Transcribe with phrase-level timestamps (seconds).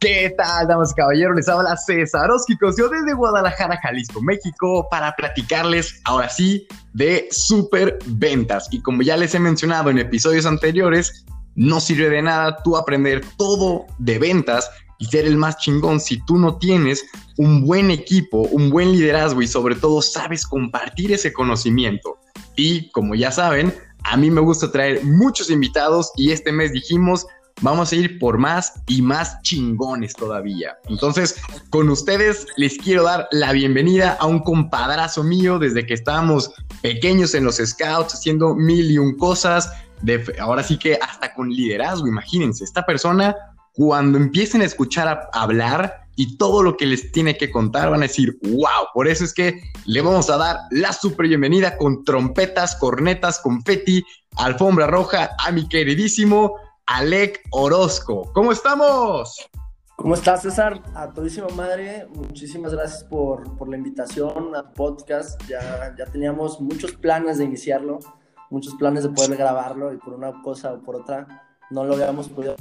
[0.00, 1.34] ¿Qué tal, damas y caballeros?
[1.34, 2.30] Les habla César
[2.60, 8.68] yo desde Guadalajara, Jalisco, México, para platicarles ahora sí de super ventas.
[8.70, 11.24] Y como ya les he mencionado en episodios anteriores,
[11.56, 14.70] no sirve de nada tú aprender todo de ventas
[15.00, 17.04] y ser el más chingón si tú no tienes
[17.36, 22.18] un buen equipo, un buen liderazgo y sobre todo sabes compartir ese conocimiento.
[22.54, 23.74] Y como ya saben,
[24.04, 27.26] a mí me gusta traer muchos invitados y este mes dijimos
[27.60, 30.76] vamos a ir por más y más chingones todavía.
[30.88, 31.36] Entonces,
[31.70, 37.34] con ustedes les quiero dar la bienvenida a un compadrazo mío desde que estábamos pequeños
[37.34, 39.70] en los scouts haciendo mil y un cosas.
[40.02, 43.34] De, ahora sí que hasta con liderazgo, imagínense, esta persona
[43.72, 48.00] cuando empiecen a escuchar a hablar y todo lo que les tiene que contar van
[48.00, 52.02] a decir, wow, por eso es que le vamos a dar la super bienvenida con
[52.02, 54.02] trompetas, cornetas, confeti,
[54.36, 56.56] alfombra roja a mi queridísimo
[56.88, 58.32] Alec Orozco.
[58.32, 59.46] ¿Cómo estamos?
[59.94, 60.82] ¿Cómo estás, César?
[60.94, 65.38] A todísima madre, muchísimas gracias por, la invitación al podcast.
[65.46, 67.98] Ya, ya teníamos muchos planes de iniciarlo,
[68.48, 72.30] muchos planes de poder grabarlo y por una cosa o por otra no lo habíamos
[72.30, 72.56] podido.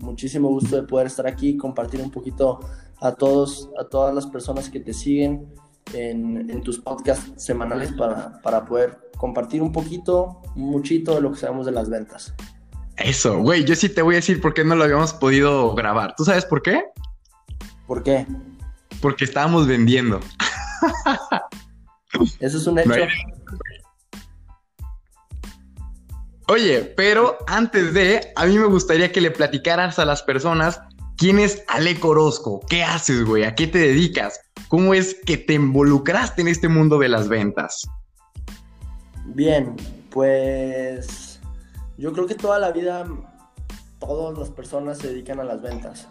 [0.00, 2.60] Muchísimo gusto de poder estar aquí, compartir un poquito
[3.00, 5.54] a todos, a todas las personas que te siguen
[5.94, 11.38] en, en tus podcasts semanales para, para poder compartir un poquito, muchito de lo que
[11.38, 12.34] sabemos de las ventas.
[13.00, 16.14] Eso, güey, yo sí te voy a decir por qué no lo habíamos podido grabar.
[16.16, 16.84] ¿Tú sabes por qué?
[17.86, 18.26] ¿Por qué?
[19.00, 20.20] Porque estábamos vendiendo.
[22.40, 22.92] Eso es un hecho.
[26.48, 30.80] Oye, pero antes de, a mí me gustaría que le platicaras a las personas
[31.16, 35.54] quién es Alec Orozco, qué haces, güey, a qué te dedicas, cómo es que te
[35.54, 37.86] involucraste en este mundo de las ventas.
[39.26, 39.76] Bien,
[40.10, 41.29] pues
[42.00, 43.06] yo creo que toda la vida
[44.00, 46.08] todas las personas se dedican a las ventas.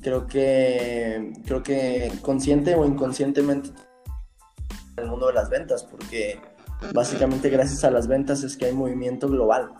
[0.00, 3.70] Creo que, creo que consciente o inconscientemente
[4.96, 6.40] en el mundo de las ventas, porque
[6.94, 9.72] básicamente gracias a las ventas es que hay movimiento global.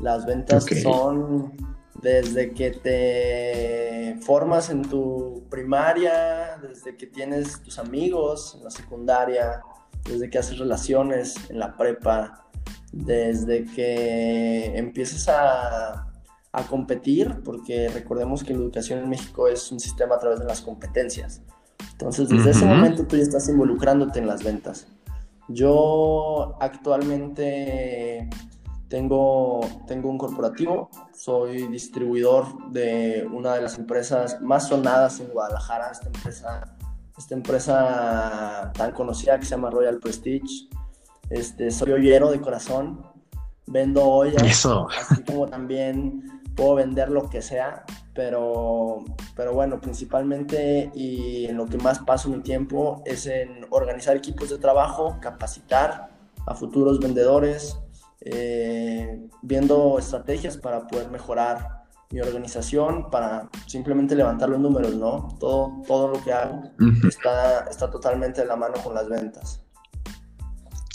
[0.00, 1.52] Las ventas son
[2.00, 9.60] desde que te formas en tu primaria, desde que tienes tus amigos en la secundaria,
[10.04, 12.47] desde que haces relaciones en la prepa,
[12.92, 16.04] desde que empieces a,
[16.68, 20.60] competir, porque recordemos que la educación en México es un sistema a través de las
[20.60, 21.40] competencias.
[21.92, 24.88] Entonces, desde ese momento tú ya estás involucrándote en las ventas.
[25.46, 28.28] Yo actualmente
[28.88, 35.90] tengo, tengo un corporativo, soy distribuidor de una de las empresas más sonadas en Guadalajara,
[35.90, 36.76] esta empresa,
[37.16, 40.68] esta empresa tan conocida que se llama Royal Prestige.
[41.30, 43.04] Este, soy ollero de corazón,
[43.66, 44.88] vendo ollas, Eso.
[44.88, 47.84] así como también puedo vender lo que sea,
[48.14, 49.04] pero,
[49.36, 54.50] pero bueno, principalmente y en lo que más paso mi tiempo es en organizar equipos
[54.50, 56.10] de trabajo, capacitar
[56.46, 57.78] a futuros vendedores,
[58.22, 65.28] eh, viendo estrategias para poder mejorar mi organización, para simplemente levantar los números, ¿no?
[65.38, 66.62] Todo, todo lo que hago
[67.06, 69.62] está, está totalmente de la mano con las ventas.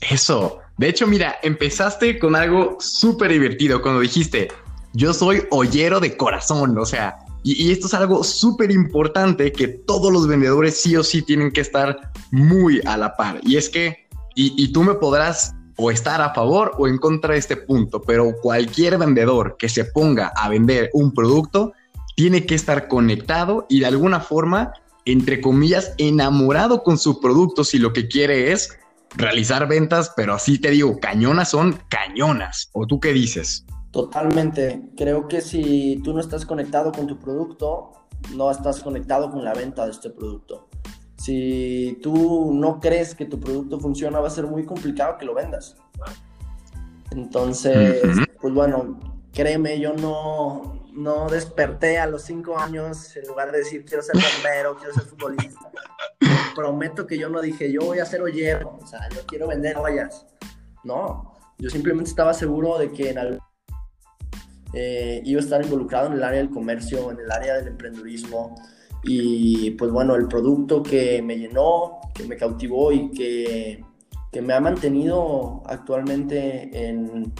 [0.09, 0.59] Eso.
[0.78, 4.50] De hecho, mira, empezaste con algo súper divertido cuando dijiste,
[4.94, 10.12] yo soy ollero de corazón, o sea, y, esto es algo súper importante que todos
[10.12, 13.42] los vendedores sí o sí tienen que estar muy a la par.
[13.44, 17.34] Y es que, y, y tú me podrás o estar a favor o en contra
[17.34, 21.74] de este punto, pero cualquier vendedor que se ponga a vender un producto
[22.16, 24.74] tiene que estar conectado y de alguna forma,
[25.06, 28.78] entre comillas, enamorado con su producto si lo que quiere es
[29.16, 32.69] realizar ventas, pero así te digo, cañonas son cañonas.
[32.74, 33.66] ¿O tú qué dices?
[33.91, 34.81] Totalmente.
[34.97, 37.91] Creo que si tú no estás conectado con tu producto,
[38.35, 40.68] no estás conectado con la venta de este producto.
[41.18, 45.34] Si tú no crees que tu producto funciona, va a ser muy complicado que lo
[45.34, 45.78] vendas.
[47.12, 48.01] Entonces,
[48.42, 49.00] pues bueno,
[49.31, 54.16] créeme, yo no, no desperté a los cinco años en lugar de decir quiero ser
[54.16, 55.71] bombero, quiero ser futbolista
[56.56, 59.78] prometo que yo no dije, yo voy a ser ollero, o sea, yo quiero vender
[59.78, 60.26] ollas.
[60.84, 63.40] No, yo simplemente estaba seguro de que en algún
[64.74, 68.56] eh, iba a estar involucrado en el área del comercio, en el área del emprendedurismo.
[69.04, 73.84] Y pues bueno, el producto que me llenó, que me cautivó y que,
[74.32, 77.32] que me ha mantenido actualmente en,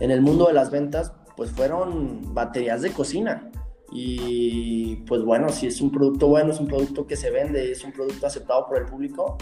[0.00, 3.51] en el mundo de las ventas, pues fueron baterías de cocina.
[3.92, 7.84] Y pues bueno, si es un producto bueno, es un producto que se vende, es
[7.84, 9.36] un producto aceptado por el público,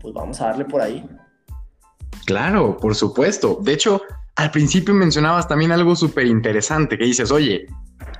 [0.00, 1.04] pues vamos a darle por ahí.
[2.26, 3.58] Claro, por supuesto.
[3.62, 4.02] De hecho,
[4.36, 7.66] al principio mencionabas también algo súper interesante que dices, oye,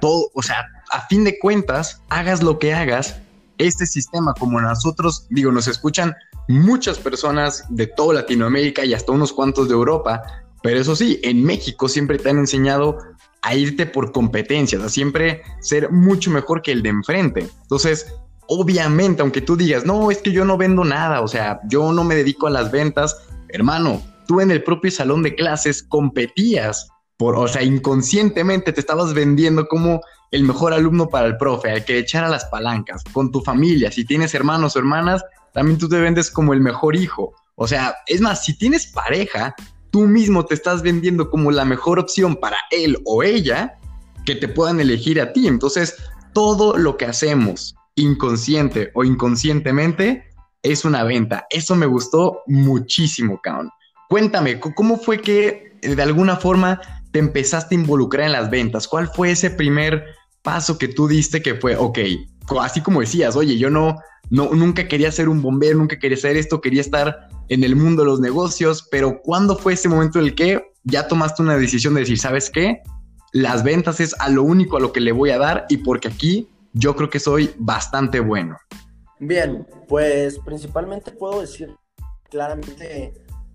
[0.00, 3.20] todo, o sea, a fin de cuentas, hagas lo que hagas,
[3.58, 6.14] este sistema como nosotros, digo, nos escuchan
[6.48, 10.22] muchas personas de toda Latinoamérica y hasta unos cuantos de Europa,
[10.62, 12.98] pero eso sí, en México siempre te han enseñado
[13.44, 17.46] a irte por competencias, a siempre ser mucho mejor que el de enfrente.
[17.62, 18.06] Entonces,
[18.48, 22.04] obviamente, aunque tú digas, no, es que yo no vendo nada, o sea, yo no
[22.04, 23.18] me dedico a las ventas,
[23.50, 26.88] hermano, tú en el propio salón de clases competías
[27.18, 30.00] por, o sea, inconscientemente te estabas vendiendo como
[30.30, 34.06] el mejor alumno para el profe, al que echara las palancas, con tu familia, si
[34.06, 37.34] tienes hermanos o hermanas, también tú te vendes como el mejor hijo.
[37.56, 39.54] O sea, es más, si tienes pareja,
[39.94, 43.78] tú mismo te estás vendiendo como la mejor opción para él o ella
[44.26, 45.46] que te puedan elegir a ti.
[45.46, 45.94] Entonces,
[46.32, 50.24] todo lo que hacemos, inconsciente o inconscientemente,
[50.64, 51.46] es una venta.
[51.48, 53.70] Eso me gustó muchísimo, Kaon.
[54.08, 56.80] Cuéntame, ¿cómo fue que de alguna forma
[57.12, 58.88] te empezaste a involucrar en las ventas?
[58.88, 60.06] ¿Cuál fue ese primer
[60.44, 61.98] paso que tú diste que fue, ok,
[62.60, 63.96] así como decías, oye, yo no,
[64.30, 68.02] no, nunca quería ser un bombero, nunca quería hacer esto, quería estar en el mundo
[68.02, 71.94] de los negocios, pero ¿cuándo fue ese momento en el que ya tomaste una decisión
[71.94, 72.82] de decir, ¿sabes qué?
[73.32, 76.08] Las ventas es a lo único a lo que le voy a dar y porque
[76.08, 78.58] aquí yo creo que soy bastante bueno.
[79.18, 81.74] Bien, pues principalmente puedo decir
[82.30, 83.14] claramente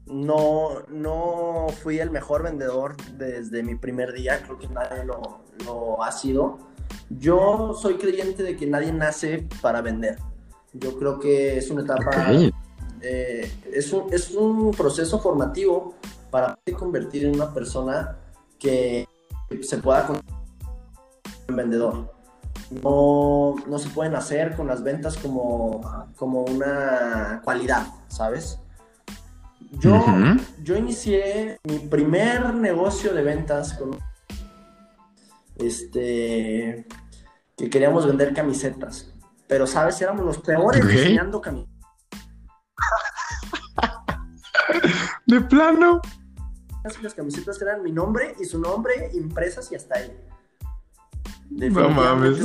[0.09, 6.11] no, no fui el mejor vendedor desde mi primer día, creo que nadie lo, ha
[6.11, 6.57] sido.
[7.09, 10.17] Yo soy creyente de que nadie nace para vender.
[10.73, 12.31] Yo creo que es una etapa,
[13.01, 15.95] eh, es, un, es un proceso formativo
[16.29, 18.17] para convertir en una persona
[18.59, 19.07] que
[19.61, 20.35] se pueda convertir
[21.47, 22.13] en vendedor.
[22.83, 25.81] No, no se pueden hacer con las ventas como,
[26.15, 28.59] como una cualidad, ¿sabes?
[29.71, 30.03] Yo,
[30.63, 33.97] yo inicié mi primer negocio de ventas con
[35.57, 36.87] este
[37.55, 39.13] que queríamos vender camisetas.
[39.47, 40.01] Pero, ¿sabes?
[40.01, 41.75] Éramos los peores diseñando camisetas.
[45.25, 46.01] ¿De plano?
[46.83, 50.17] Las camisetas eran mi nombre y su nombre impresas y hasta ahí.
[51.49, 52.39] No mames.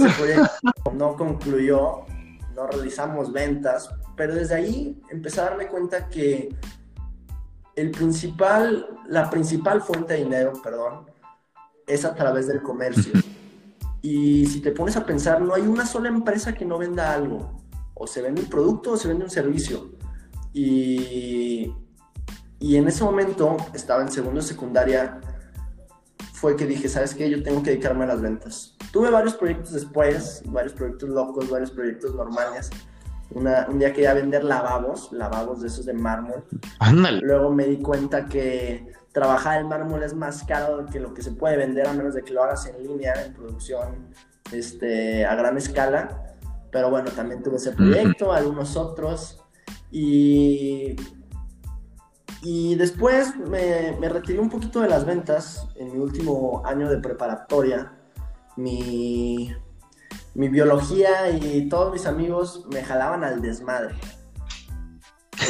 [0.93, 2.05] no concluyó,
[2.55, 6.55] no realizamos ventas, pero desde ahí empecé a darme cuenta que
[7.77, 11.07] el principal, la principal fuente de dinero, perdón,
[11.87, 13.13] es a través del comercio.
[14.01, 17.63] Y si te pones a pensar, no hay una sola empresa que no venda algo.
[17.95, 19.91] O se vende un producto o se vende un servicio.
[20.53, 21.73] Y,
[22.59, 25.21] y en ese momento, estaba en segundo de secundaria,
[26.33, 27.31] fue que dije, ¿sabes qué?
[27.31, 28.77] Yo tengo que dedicarme a las ventas.
[28.93, 32.71] Tuve varios proyectos después, varios proyectos locos, varios proyectos normales
[33.31, 36.45] un día quería vender lavabos, lavabos de esos de mármol.
[36.79, 37.21] Ándale.
[37.21, 41.33] Luego me di cuenta que trabajar el mármol es más caro que lo que se
[41.33, 44.11] puede vender a menos de que lo hagas en línea, en producción
[44.53, 46.37] este, a gran escala.
[46.71, 49.41] Pero bueno, también tuve ese proyecto, algunos otros.
[49.91, 50.97] Y,
[52.43, 56.99] y después me, me retiré un poquito de las ventas en mi último año de
[56.99, 57.93] preparatoria.
[58.57, 59.55] Mi,
[60.35, 63.95] mi biología y todos mis amigos me jalaban al desmadre.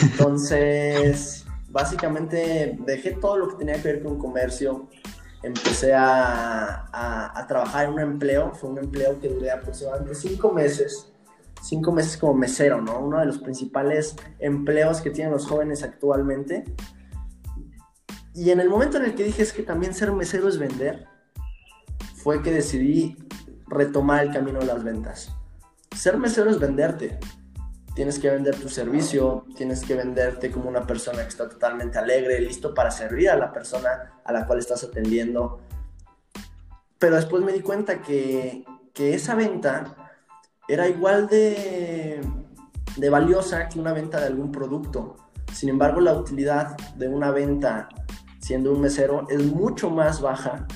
[0.02, 4.88] Entonces, básicamente dejé todo lo que tenía que ver con comercio.
[5.42, 6.88] Empecé a,
[7.34, 8.52] a, trabajar en un empleo.
[8.52, 11.12] Fue un empleo que duré aproximadamente cinco meses.
[11.62, 12.98] Cinco meses como mesero, ¿no?
[12.98, 16.64] Uno de los principales empleos que tienen los jóvenes actualmente.
[18.34, 21.06] Y en el momento en el que dije es que también ser mesero es vender,
[22.16, 23.16] fue que decidí
[23.66, 25.30] retomar el camino de las ventas.
[25.94, 27.18] Ser mesero es venderte.
[27.94, 32.40] Tienes que vender tu servicio, tienes que venderte como una persona que está totalmente alegre,
[32.40, 35.60] listo para servir a la persona a la cual estás atendiendo.
[36.98, 39.94] Pero después me di cuenta que, que esa venta
[40.66, 42.20] era igual de,
[42.96, 45.16] de valiosa que una venta de algún producto.
[45.52, 47.88] Sin embargo, la utilidad de una venta
[48.40, 50.66] siendo un mesero es mucho más baja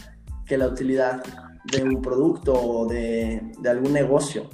[0.47, 1.23] que la utilidad
[1.71, 4.49] de un producto o de, algún negocio.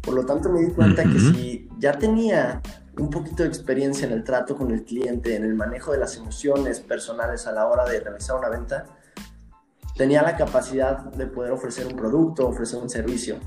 [0.00, 2.62] Por lo tanto, me di cuenta que si ya tenía
[2.98, 6.16] un poquito de experiencia en el trato con el cliente, en el manejo de las
[6.16, 8.86] emociones personales a la hora de realizar una venta,
[9.96, 13.38] tenía la capacidad de poder ofrecer un producto, ofrecer un servicio.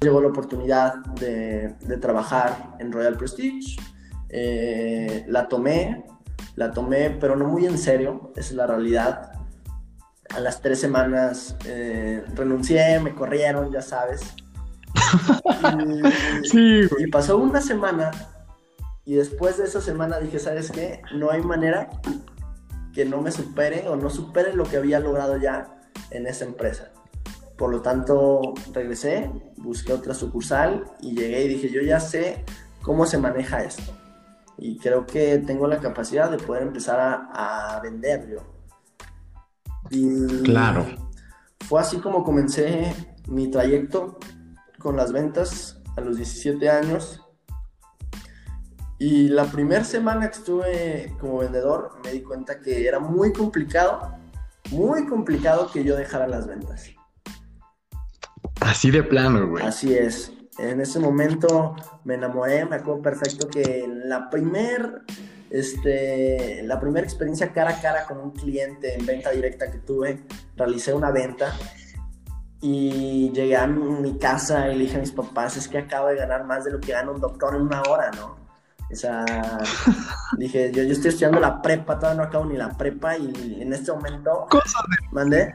[0.00, 3.76] Llegó la oportunidad de, trabajar en Royal Prestige,
[4.28, 6.04] eh, la tomé,
[6.56, 9.33] la tomé, pero no muy en serio, esa es la realidad
[10.30, 14.22] a las tres semanas eh, renuncié, me corrieron, ya sabes.
[16.42, 18.10] Y, sí, y pasó una semana
[19.04, 21.02] y después de esa semana dije, ¿sabes qué?
[21.14, 21.90] No hay manera
[22.94, 26.90] que no me supere o no supere lo que había logrado ya en esa empresa.
[27.58, 32.44] Por lo tanto, regresé, busqué otra sucursal y llegué y dije, yo ya sé
[32.82, 33.92] cómo se maneja esto.
[34.56, 38.53] Y creo que tengo la capacidad de poder empezar a, a vender yo.
[39.90, 40.86] Y claro.
[41.60, 42.94] Fue así como comencé
[43.28, 44.18] mi trayecto
[44.78, 47.20] con las ventas a los 17 años.
[48.98, 54.16] Y la primera semana que estuve como vendedor me di cuenta que era muy complicado,
[54.70, 56.90] muy complicado que yo dejara las ventas.
[58.60, 59.64] Así de plano, güey.
[59.64, 60.32] Así es.
[60.58, 61.74] En ese momento
[62.04, 65.02] me enamoré, me acuerdo perfecto que la primer,
[65.54, 70.24] este, la primera experiencia cara a cara con un cliente en venta directa que tuve,
[70.56, 71.54] realicé una venta
[72.60, 76.16] y llegué a mi casa y le dije a mis papás, es que acabo de
[76.16, 78.36] ganar más de lo que gana un doctor en una hora, ¿no?
[78.90, 79.24] O sea,
[80.38, 83.72] dije, yo, yo estoy estudiando la prepa, todavía no acabo ni la prepa y en
[83.72, 84.46] este momento...
[84.50, 85.08] Cosas de...
[85.12, 85.54] ¿Mandé?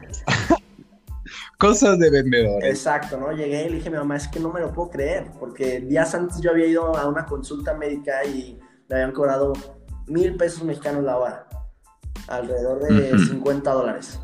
[1.58, 2.64] Cosas de vendedor.
[2.64, 3.32] Exacto, ¿no?
[3.32, 5.80] Llegué y le dije a mi mamá, es que no me lo puedo creer, porque
[5.80, 9.52] días antes yo había ido a una consulta médica y me habían cobrado
[10.06, 11.46] mil pesos mexicanos la hora,
[12.28, 14.20] alrededor de 50 dólares.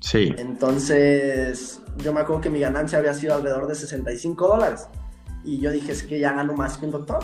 [0.00, 0.34] Sí.
[0.36, 4.88] Entonces, yo me acuerdo que mi ganancia había sido alrededor de 65 dólares.
[5.44, 7.22] Y yo dije, es que ya gano más que un doctor,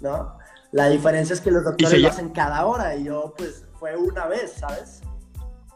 [0.00, 0.36] ¿no?
[0.72, 4.26] La diferencia es que los doctores lo hacen cada hora y yo, pues, fue una
[4.26, 5.00] vez, ¿sabes?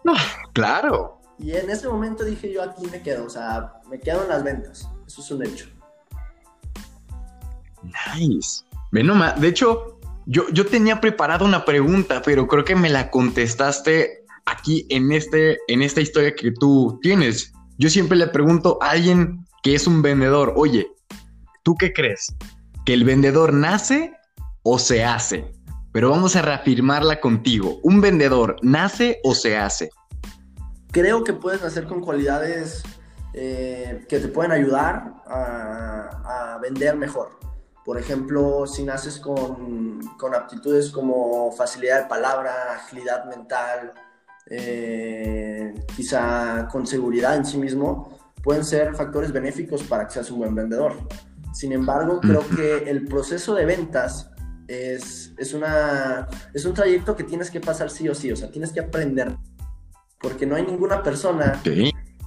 [0.05, 0.13] No,
[0.53, 1.21] claro.
[1.39, 4.45] Y en ese momento dije, yo aquí me quedo, o sea, me quedo en las
[4.45, 4.89] ventas.
[5.07, 5.67] Eso es un hecho.
[8.15, 8.65] Nice.
[8.91, 9.41] Ve nomás.
[9.41, 9.92] De hecho,
[10.27, 15.59] yo, yo tenía preparada una pregunta, pero creo que me la contestaste aquí en, este,
[15.69, 17.53] en esta historia que tú tienes.
[17.79, 20.91] Yo siempre le pregunto a alguien que es un vendedor, oye,
[21.63, 22.35] ¿tú qué crees?
[22.85, 24.13] ¿Que el vendedor nace
[24.63, 25.53] o se hace?
[25.93, 27.79] Pero vamos a reafirmarla contigo.
[27.83, 29.91] ¿Un vendedor nace o se hace?
[30.91, 32.83] Creo que puedes nacer con cualidades
[33.35, 37.41] eh, que te pueden ayudar a, vender mejor.
[37.85, 43.93] Por ejemplo, si naces con, con, aptitudes como facilidad de palabra, agilidad mental,
[44.47, 50.39] eh, quizá con seguridad en sí mismo, pueden ser factores benéficos para que seas un
[50.39, 50.97] buen vendedor.
[51.53, 54.31] Sin embargo, creo que el proceso de ventas
[54.69, 58.51] es, es, una, es un trayecto que tienes que pasar sí o sí, o sea,
[58.51, 59.37] tienes que aprender.
[60.21, 61.61] Porque no hay ninguna persona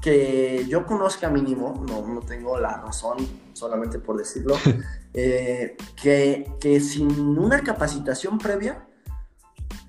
[0.06, 3.18] que yo conozca mínimo, no, no tengo la razón
[3.54, 4.56] solamente por decirlo,
[5.16, 7.10] eh, que, que sin
[7.40, 8.86] una capacitación previa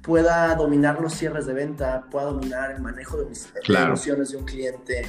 [0.02, 4.46] pueda dominar los cierres de venta, pueda dominar el manejo de mis emociones de un
[4.46, 5.06] cliente,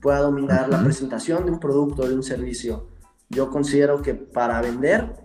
[0.00, 2.86] pueda dominar la presentación de un producto, de un servicio.
[3.30, 5.16] Yo considero que para vender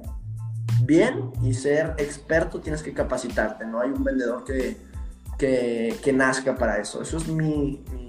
[0.86, 4.76] bien y ser experto tienes que capacitarte, no hay un vendedor que,
[5.38, 7.04] que, nazca para eso.
[7.04, 8.09] Eso es mi, mi,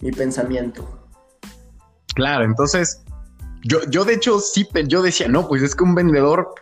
[0.00, 0.88] mi, pensamiento.
[2.14, 3.02] Claro, entonces
[3.64, 6.54] yo, yo de hecho sí, yo decía, no, pues es que un vendedor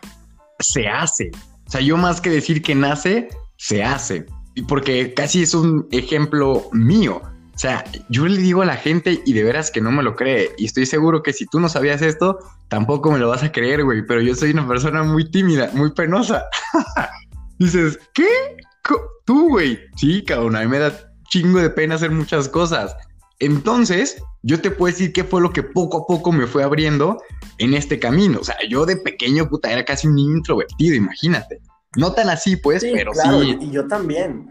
[0.58, 1.30] se hace,
[1.68, 4.24] o sea, yo más que decir que nace, se hace.
[4.54, 7.20] Y porque casi es un ejemplo mío.
[7.22, 10.16] O sea, yo le digo a la gente y de veras que no me lo
[10.16, 10.50] cree.
[10.56, 13.84] Y estoy seguro que si tú no sabías esto, tampoco me lo vas a creer,
[13.84, 14.06] güey.
[14.06, 16.44] Pero yo soy una persona muy tímida, muy penosa.
[17.58, 18.56] Dices, ¿qué?
[19.26, 19.78] Tú, güey.
[19.96, 22.96] Sí, cabrón, a mí me da chingo de pena hacer muchas cosas.
[23.40, 27.22] Entonces, yo te puedo decir qué fue lo que poco a poco me fue abriendo
[27.58, 28.40] en este camino.
[28.40, 31.60] O sea, yo de pequeño, puta, era casi un niño introvertido, imagínate.
[31.96, 33.58] No tan así, pues, pero sí.
[33.60, 34.50] Y yo también.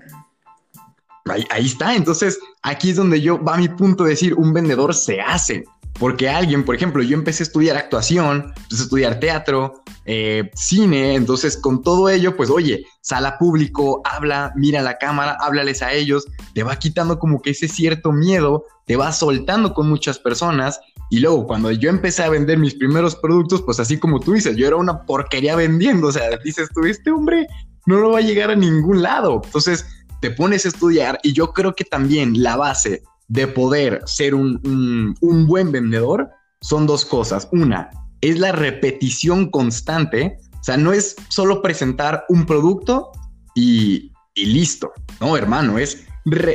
[1.26, 1.96] Ahí, ahí, está.
[1.96, 5.66] Entonces, aquí es donde yo va mi punto de decir, un vendedor se hace.
[6.00, 11.16] Porque alguien, por ejemplo, yo empecé a estudiar actuación, empecé a estudiar teatro, eh, cine,
[11.16, 16.28] entonces con todo ello, pues oye, sala público, habla, mira la cámara, háblales a ellos,
[16.54, 20.80] te va quitando como que ese cierto miedo, te va soltando con muchas personas
[21.12, 24.56] y luego cuando yo empecé a vender mis primeros productos, pues así como tú dices,
[24.56, 27.48] yo era una porquería vendiendo, o sea, dices tú, este hombre
[27.86, 29.86] no lo va a llegar a ningún lado, entonces
[30.22, 35.16] te pones a estudiar y yo creo que también la base de poder ser un,
[35.22, 36.30] buen vendedor
[36.62, 37.48] son dos cosas.
[37.52, 37.90] Una,
[38.22, 40.38] es la repetición constante.
[40.60, 43.12] O sea, no es solo presentar un producto
[43.56, 44.92] y, listo.
[45.20, 46.06] No, hermano, es,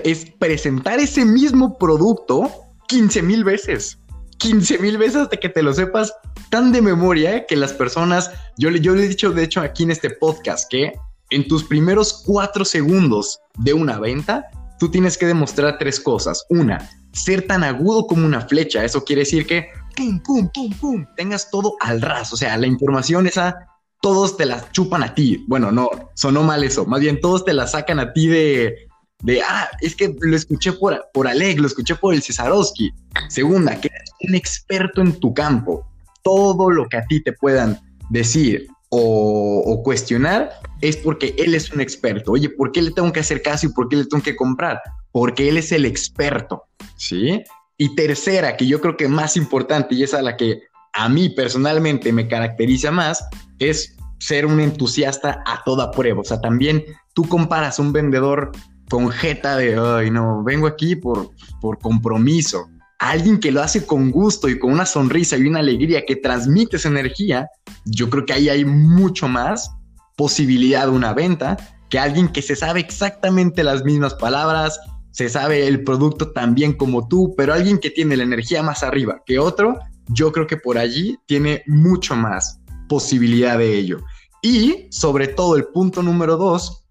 [0.05, 2.51] es presentar ese mismo producto
[2.89, 3.99] 15 mil veces.
[4.39, 6.13] 15 mil veces hasta que te lo sepas
[6.51, 9.93] tan de memoria que las personas, yo, yo le he dicho de hecho aquí en
[9.93, 10.93] este podcast que
[11.31, 14.45] en tus primeros cuatro segundos de una venta,
[14.79, 16.45] tú tienes que demostrar tres cosas.
[16.51, 18.85] Una, ser tan agudo como una flecha.
[18.85, 22.33] Eso quiere decir que pum, pum, pum, pum, tengas todo al ras.
[22.33, 23.57] O sea, la información esa,
[24.03, 25.45] todos te la chupan a ti.
[25.49, 26.85] Bueno, no, sonó mal eso.
[26.85, 28.89] Más bien, todos te la sacan a ti de,
[29.23, 32.93] de, ah, es que lo escuché por, por Alec, lo escuché por el Cesarowski.
[33.29, 35.87] Segunda, que eres un experto en tu campo.
[36.23, 40.51] Todo lo que a ti te puedan decir o, cuestionar
[40.81, 42.33] es porque él es un experto.
[42.33, 44.81] Oye, ¿por qué le tengo que hacer caso y por qué le tengo que comprar?
[45.13, 46.65] Porque él es el experto,
[46.97, 47.43] ¿sí?
[47.79, 50.63] Y tercera, que yo creo que más importante y es la que
[50.93, 53.25] a mí personalmente me caracteriza más,
[53.59, 56.21] es ser un entusiasta a toda prueba.
[56.21, 58.53] O sea, también tú comparas un vendedor
[58.93, 61.31] con jeta de, ay, no, vengo aquí por,
[61.63, 62.69] por compromiso
[62.99, 66.77] alguien que lo hace con gusto y con una sonrisa y una alegría que transmite
[66.77, 67.49] esa energía,
[67.87, 69.71] yo creo que ahí hay mucho más
[70.15, 71.57] posibilidad de una venta
[71.89, 74.79] que alguien que se sabe exactamente las mismas palabras,
[75.11, 78.83] se sabe el producto tan bien como tú, pero alguien que tiene la energía más
[78.83, 84.01] arriba que otro, yo creo que por allí tiene mucho más posibilidad de ello.
[84.43, 86.82] Y sobre todo el punto número dos,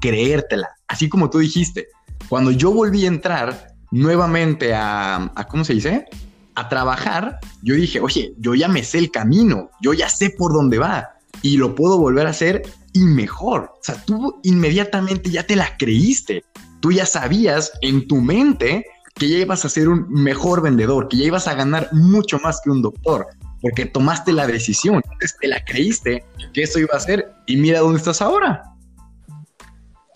[0.00, 0.68] creértela.
[0.86, 1.88] Así como tú dijiste,
[2.28, 6.06] cuando yo volví a entrar, nuevamente a, ¿cómo se dice?
[6.54, 10.52] A trabajar, yo dije, oye, yo ya me sé el camino, yo ya sé por
[10.52, 11.10] dónde va
[11.42, 12.62] y lo puedo volver a hacer
[12.92, 13.72] y mejor.
[13.74, 16.44] O sea, tú inmediatamente ya te la creíste.
[16.80, 21.16] Tú ya sabías en tu mente que ya ibas a ser un mejor vendedor, que
[21.16, 23.26] ya ibas a ganar mucho más que un doctor,
[23.60, 27.80] porque tomaste la decisión, entonces te la creíste que eso iba a ser y mira
[27.80, 28.62] dónde estás ahora.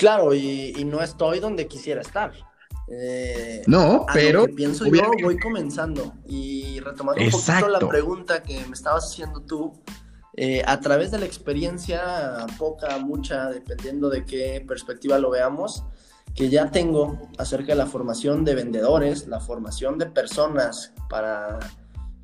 [0.03, 2.33] Claro, y, y no estoy donde quisiera estar.
[2.89, 4.47] Eh, no, pero.
[4.47, 6.15] pienso yo, voy comenzando.
[6.27, 9.73] Y retomando un poquito la pregunta que me estabas haciendo tú,
[10.37, 15.85] eh, a través de la experiencia, poca, mucha, dependiendo de qué perspectiva lo veamos,
[16.35, 21.61] que ya tengo acerca de la formación de vendedores, la formación de personas para,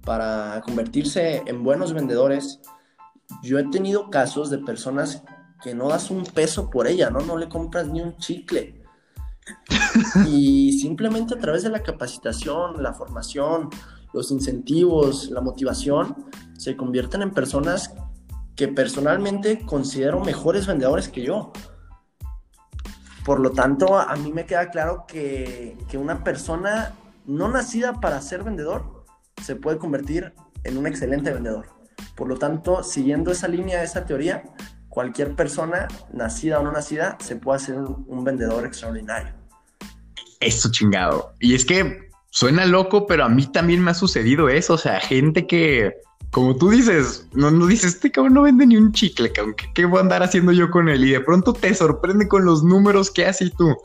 [0.04, 2.60] para convertirse en buenos vendedores,
[3.42, 5.22] yo he tenido casos de personas
[5.62, 7.20] que no das un peso por ella, ¿no?
[7.20, 8.82] No le compras ni un chicle
[10.26, 13.70] y simplemente a través de la capacitación, la formación,
[14.12, 17.94] los incentivos, la motivación, se convierten en personas
[18.56, 21.52] que personalmente considero mejores vendedores que yo.
[23.24, 26.94] Por lo tanto, a mí me queda claro que, que una persona
[27.26, 29.04] no nacida para ser vendedor
[29.42, 30.32] se puede convertir
[30.64, 31.66] en un excelente vendedor.
[32.16, 34.42] Por lo tanto, siguiendo esa línea, esa teoría,
[34.98, 39.32] cualquier persona, nacida o no nacida, se puede hacer un vendedor extraordinario.
[40.40, 41.34] Eso chingado.
[41.38, 44.74] Y es que suena loco, pero a mí también me ha sucedido eso.
[44.74, 45.94] O sea, gente que,
[46.32, 49.54] como tú dices, no, no dices, este cabrón no vende ni un chicle, cabrón.
[49.72, 51.04] ¿Qué, voy a andar haciendo yo con él?
[51.04, 53.76] Y de pronto te sorprende con los números que haces tú.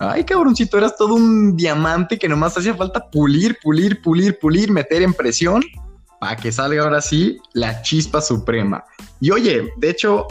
[0.00, 5.00] Ay, cabroncito, eras todo un diamante que nomás hacía falta pulir, pulir, pulir, pulir, meter
[5.00, 5.62] en presión
[6.20, 8.84] para que salga ahora sí la chispa suprema.
[9.18, 10.26] Y oye, de hecho,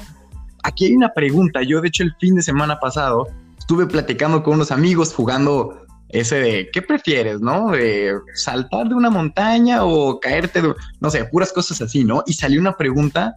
[0.68, 1.64] aquí hay una pregunta.
[1.64, 3.28] Yo, de hecho, el fin de semana pasado
[3.58, 7.72] estuve platicando con unos amigos jugando ese de, ¿qué prefieres, no?
[7.72, 12.24] De saltar de una montaña o caerte de, no sé, puras cosas así, ¿no?
[12.28, 13.34] Y salió una pregunta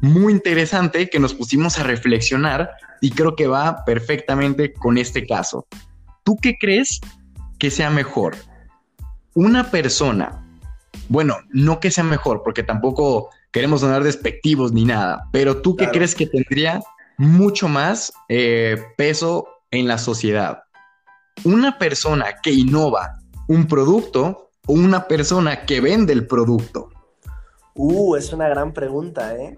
[0.00, 2.70] muy interesante que nos pusimos a reflexionar
[3.00, 5.66] y creo que va perfectamente con este caso.
[6.22, 7.00] ¿Tú qué crees
[7.58, 8.36] que sea mejor?
[9.34, 10.42] Una persona,
[11.08, 15.88] bueno, no que sea mejor, porque tampoco queremos sonar despectivos ni nada, pero tú qué
[15.90, 16.82] crees que tendría
[17.16, 20.64] mucho más eh, peso en la sociedad?
[21.44, 26.90] ¿Una persona que innova un producto o una persona que vende el producto?
[27.74, 29.56] Uh, es una gran pregunta, ¿eh?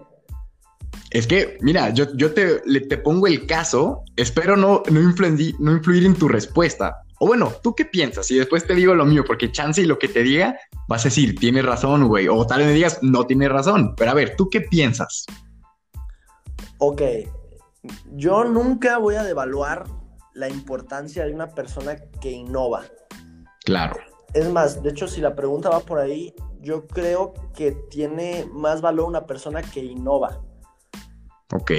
[1.09, 6.05] Es que, mira, yo, yo te, te pongo el caso, espero no, no, no influir
[6.05, 7.03] en tu respuesta.
[7.19, 8.29] O bueno, ¿tú qué piensas?
[8.29, 11.09] Y después te digo lo mío, porque chance y lo que te diga vas a
[11.09, 12.27] decir, tienes razón, güey.
[12.27, 13.95] O tal vez me digas, no tienes razón.
[13.95, 15.25] Pero a ver, ¿tú qué piensas?
[16.77, 17.01] Ok,
[18.13, 19.85] yo nunca voy a devaluar
[20.33, 22.83] la importancia de una persona que innova.
[23.65, 23.97] Claro.
[24.33, 28.81] Es más, de hecho, si la pregunta va por ahí, yo creo que tiene más
[28.81, 30.43] valor una persona que innova.
[31.53, 31.71] Ok.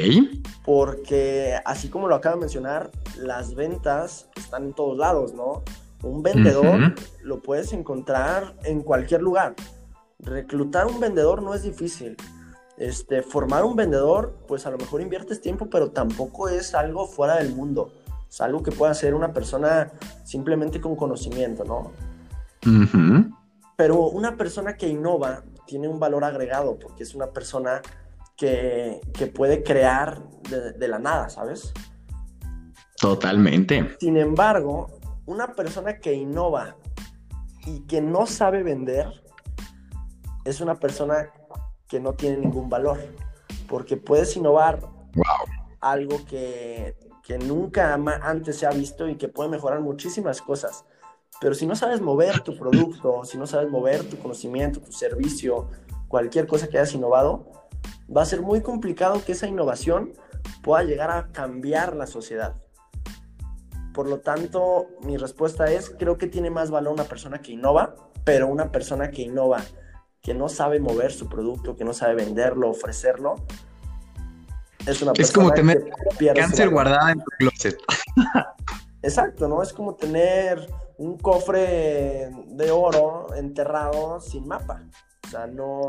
[0.65, 5.63] Porque así como lo acabo de mencionar, las ventas están en todos lados, ¿no?
[6.03, 9.55] Un vendedor lo puedes encontrar en cualquier lugar.
[10.21, 12.17] Reclutar un vendedor no es difícil.
[12.77, 17.37] Este, formar un vendedor, pues a lo mejor inviertes tiempo, pero tampoco es algo fuera
[17.37, 17.93] del mundo.
[18.29, 19.91] Es algo que puede hacer una persona
[20.25, 21.93] simplemente con conocimiento, ¿no?
[23.77, 27.83] Pero una persona que innova tiene un valor agregado porque es una persona
[28.39, 30.23] que, puede crear
[30.79, 31.75] de, la nada, ¿sabes?
[32.97, 33.97] Totalmente.
[34.01, 34.87] Sin embargo,
[35.27, 36.77] una persona que innova
[37.67, 39.13] y que no sabe vender
[40.45, 41.31] es una persona
[41.89, 42.99] que no tiene ningún valor.
[43.69, 44.81] Porque puedes innovar
[45.81, 50.85] algo que, que nunca antes se ha visto y que puede mejorar muchísimas cosas.
[51.41, 55.69] Pero si no sabes mover tu producto, si no sabes mover tu conocimiento, tu servicio,
[56.09, 57.68] cualquier cosa que hayas innovado,
[58.15, 60.13] va a ser muy complicado que esa innovación
[60.63, 62.57] pueda llegar a cambiar la sociedad.
[63.93, 67.97] Por lo tanto, mi respuesta es, creo que tiene más valor una persona que innova,
[68.25, 69.63] pero una persona que innova,
[70.23, 73.35] que no sabe mover su producto, que no sabe venderlo, ofrecerlo,
[74.87, 75.91] es una Es como tener
[76.35, 77.79] cáncer guardada en tu closet.
[79.03, 79.63] Exacto, ¿no?
[79.63, 80.67] Es como tener
[80.97, 84.83] un cofre de oro enterrado sin mapa.
[85.27, 85.89] O sea, no,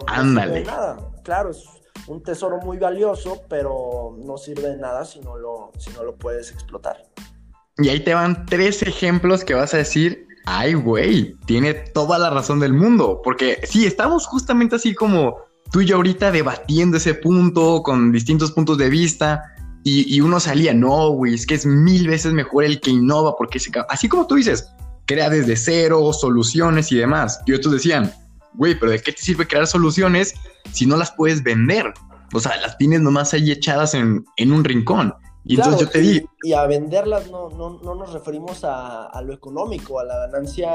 [0.51, 0.97] de nada.
[1.23, 1.65] Claro, es
[2.07, 6.15] un tesoro muy valioso, pero no sirve de nada si no lo, si no lo
[6.15, 6.97] puedes explotar.
[7.77, 12.29] Y ahí te van tres ejemplos que vas a decir, ay, güey, tiene toda la
[12.29, 13.21] razón del mundo.
[13.23, 15.37] Porque sí, estamos justamente así como
[15.71, 19.43] tú y yo ahorita debatiendo ese punto con distintos puntos de vista.
[19.85, 23.59] Y, uno salía, no, güey, es que es mil veces mejor el que innova, porque
[23.87, 24.69] así como tú dices,
[25.05, 27.41] crea desde cero soluciones y demás.
[27.47, 28.13] Y otros decían,
[28.53, 30.33] güey, pero ¿de qué te sirve crear soluciones
[30.71, 31.93] si no las puedes vender?
[32.33, 35.13] O sea, las tienes nomás ahí echadas en, un rincón.
[35.45, 36.25] Y entonces yo te di.
[36.43, 40.69] Y a venderlas no, no, no nos referimos a, lo económico, a la ganancia.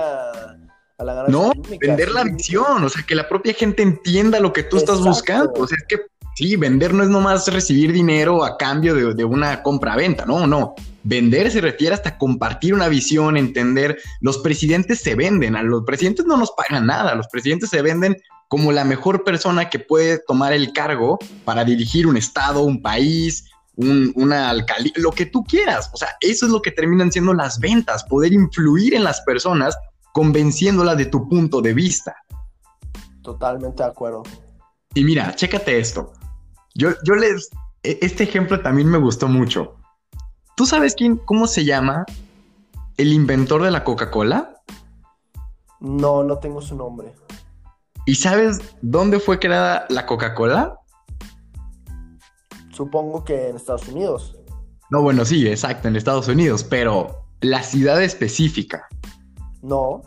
[0.96, 4.52] A la ganancia no, vender la visión, o sea, que la propia gente entienda lo
[4.52, 5.52] que tú estás buscando.
[5.56, 6.06] O sea, es que
[6.36, 10.74] sí, vender no es nomás recibir dinero a cambio de, de una compra-venta, no, no.
[11.04, 13.98] Vender se refiere hasta compartir una visión, entender.
[14.20, 18.16] Los presidentes se venden, a los presidentes no nos pagan nada, los presidentes se venden
[18.48, 23.44] como la mejor persona que puede tomar el cargo para dirigir un estado, un país,
[23.76, 25.90] una alcaldía, lo que tú quieras.
[25.92, 29.76] O sea, eso es lo que terminan siendo las ventas, poder influir en las personas
[30.12, 32.16] convenciéndolas de tu punto de vista.
[33.22, 34.22] Totalmente de acuerdo.
[34.94, 36.12] Y mira, chécate esto.
[36.74, 37.50] Yo, yo les,
[37.82, 39.76] e, este ejemplo también me gustó mucho.
[40.56, 42.06] ¿Tú sabes quién, cómo se llama
[42.96, 44.62] el inventor de la Coca-Cola?
[45.80, 47.12] No, no tengo su nombre.
[48.06, 50.78] ¿Y sabes dónde fue creada la Coca-Cola?
[52.70, 54.36] Supongo que en Estados Unidos.
[54.90, 58.86] No, bueno, sí, exacto, en Estados Unidos, pero la ciudad específica.
[59.62, 60.02] No.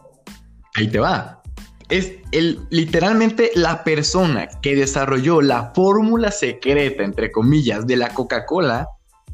[0.76, 1.42] Ahí te va.
[1.90, 8.88] Es el, literalmente la persona que desarrolló la fórmula secreta, entre comillas, de la Coca-Cola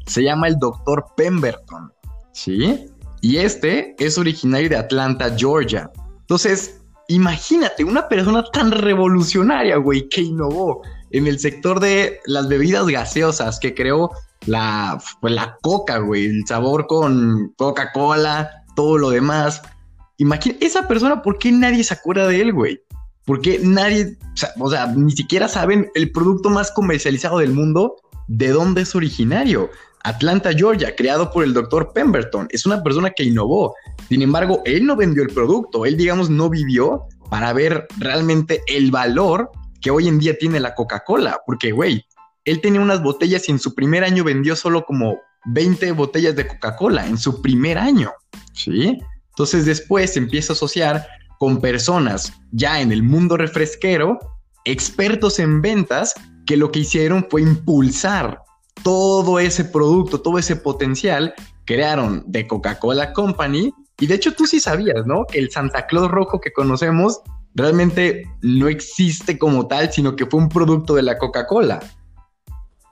[0.06, 1.04] se llama el Dr.
[1.16, 1.92] Pemberton,
[2.32, 2.86] ¿sí?
[3.20, 5.90] Y este es originario de Atlanta, Georgia.
[6.20, 12.86] Entonces, imagínate, una persona tan revolucionaria, güey, que innovó en el sector de las bebidas
[12.86, 14.10] gaseosas, que creó
[14.46, 19.62] la, pues, la coca, güey, el sabor con Coca-Cola, todo lo demás.
[20.18, 22.80] Imagina, esa persona, ¿por qué nadie se acuerda de él, güey?
[23.24, 24.18] ¿Por qué nadie,
[24.58, 27.96] o sea, ni siquiera saben el producto más comercializado del mundo,
[28.28, 29.70] de dónde es originario?
[30.04, 32.46] Atlanta, Georgia, creado por el doctor Pemberton.
[32.50, 33.74] Es una persona que innovó.
[34.08, 35.86] Sin embargo, él no vendió el producto.
[35.86, 40.74] Él, digamos, no vivió para ver realmente el valor que hoy en día tiene la
[40.74, 41.40] Coca-Cola.
[41.46, 42.04] Porque, güey,
[42.44, 46.46] él tenía unas botellas y en su primer año vendió solo como 20 botellas de
[46.46, 48.12] Coca-Cola en su primer año.
[48.52, 48.98] ¿Sí?
[49.30, 51.06] Entonces después empieza a asociar
[51.38, 54.18] con personas ya en el mundo refresquero,
[54.64, 56.14] expertos en ventas,
[56.46, 58.43] que lo que hicieron fue impulsar
[58.82, 61.34] todo ese producto, todo ese potencial,
[61.64, 63.72] crearon de Coca-Cola Company.
[63.98, 65.24] Y de hecho tú sí sabías, ¿no?
[65.24, 67.22] Que el Santa Claus rojo que conocemos
[67.54, 71.80] realmente no existe como tal, sino que fue un producto de la Coca-Cola.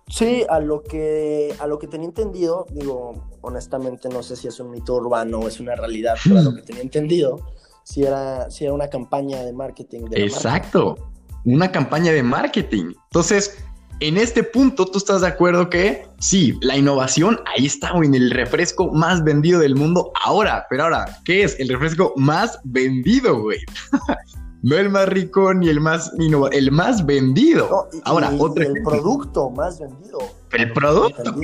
[0.08, 4.60] Sí, a lo que a lo que tenía entendido, digo, honestamente no sé si es
[4.60, 7.40] un mito urbano o es una realidad, pero a lo que tenía entendido,
[7.82, 10.04] si era, si era una campaña de marketing.
[10.10, 10.96] De Exacto,
[11.44, 12.92] una campaña de marketing.
[13.04, 13.64] Entonces,
[14.02, 18.14] en este punto, ¿tú estás de acuerdo que sí, la innovación ahí está, güey, en
[18.16, 20.66] el refresco más vendido del mundo ahora?
[20.68, 23.60] Pero ahora, ¿qué es el refresco más vendido, güey?
[24.62, 27.88] no el más rico ni el más innovador, el más vendido.
[28.04, 30.18] ahora, otro El producto más vendido.
[30.50, 31.34] El producto,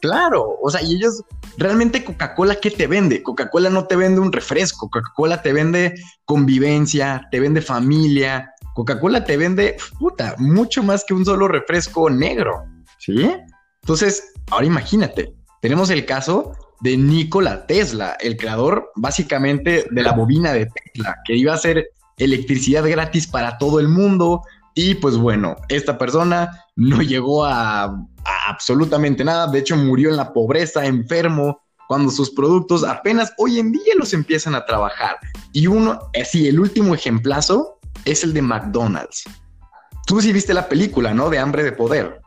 [0.00, 1.22] Claro, o sea, y ellos
[1.56, 3.22] realmente Coca-Cola, ¿qué te vende?
[3.22, 5.94] Coca-Cola no te vende un refresco, Coca-Cola te vende
[6.26, 12.64] convivencia, te vende familia, Coca-Cola te vende, puta, mucho más que un solo refresco negro,
[12.98, 13.30] ¿sí?
[13.82, 20.52] Entonces, ahora imagínate, tenemos el caso de Nikola Tesla, el creador básicamente de la bobina
[20.52, 24.42] de Tesla, que iba a hacer electricidad gratis para todo el mundo.
[24.74, 30.16] Y pues bueno, esta persona no llegó a, a absolutamente nada, de hecho murió en
[30.16, 35.16] la pobreza, enfermo, cuando sus productos apenas hoy en día los empiezan a trabajar.
[35.52, 37.73] Y uno, así, el último ejemplazo
[38.04, 39.24] es el de McDonald's.
[40.06, 41.30] Tú sí viste la película, ¿no?
[41.30, 42.20] De Hambre de Poder.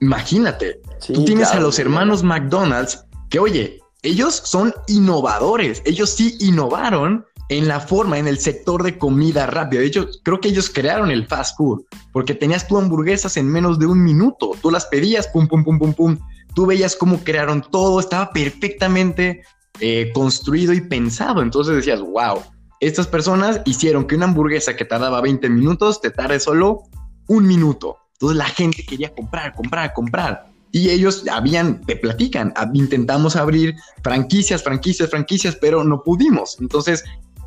[0.00, 7.24] imagínate, tú tienes a los hermanos McDonald's que, oye, ellos son innovadores, ellos sí innovaron
[7.48, 9.80] en la forma, en el sector de comida rápida.
[9.80, 13.78] De hecho, creo que ellos crearon el fast food, porque tenías tú hamburguesas en menos
[13.78, 14.52] de un minuto.
[14.60, 16.18] Tú las pedías, pum, pum, pum, pum, pum.
[16.54, 19.42] Tú veías cómo crearon todo, estaba perfectamente
[19.80, 21.42] eh, construido y pensado.
[21.42, 22.42] Entonces decías, wow,
[22.80, 26.82] estas personas hicieron que una hamburguesa que tardaba 20 minutos te tarde solo
[27.28, 27.96] un minuto.
[28.12, 30.46] Entonces la gente quería comprar, comprar, comprar.
[30.70, 36.56] Y ellos habían, te platican, intentamos abrir franquicias, franquicias, franquicias, pero no pudimos.
[36.60, 37.04] Entonces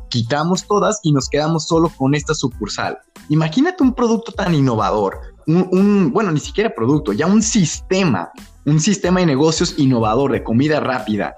[0.08, 2.98] quitamos todas y nos quedamos solo con esta sucursal.
[3.28, 8.30] Imagínate un producto tan innovador, un, bueno, ni siquiera producto, ya un sistema,
[8.64, 11.36] un sistema de negocios innovador de comida rápida,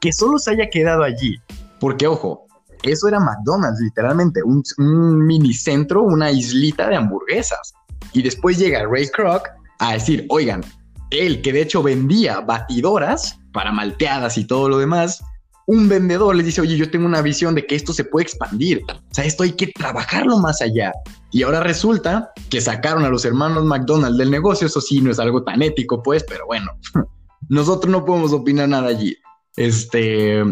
[0.00, 1.36] que solo se haya quedado allí.
[1.80, 2.46] Porque, ojo,
[2.82, 7.72] eso era McDonald's, literalmente, un, un mini centro, una islita de hamburguesas.
[8.12, 9.48] Y después llega Ray Kroc
[9.80, 10.62] a decir, oigan,
[11.10, 15.22] él que de hecho vendía batidoras para malteadas y todo lo demás,
[15.66, 18.80] un vendedor le dice, oye, yo tengo una visión de que esto se puede expandir,
[18.88, 20.92] o sea, esto hay que trabajarlo más allá.
[21.30, 25.18] Y ahora resulta que sacaron a los hermanos McDonald's del negocio, eso sí, no es
[25.18, 26.72] algo tan ético, pues, pero bueno,
[27.50, 29.14] nosotros no podemos opinar nada allí.
[29.58, 30.44] Este,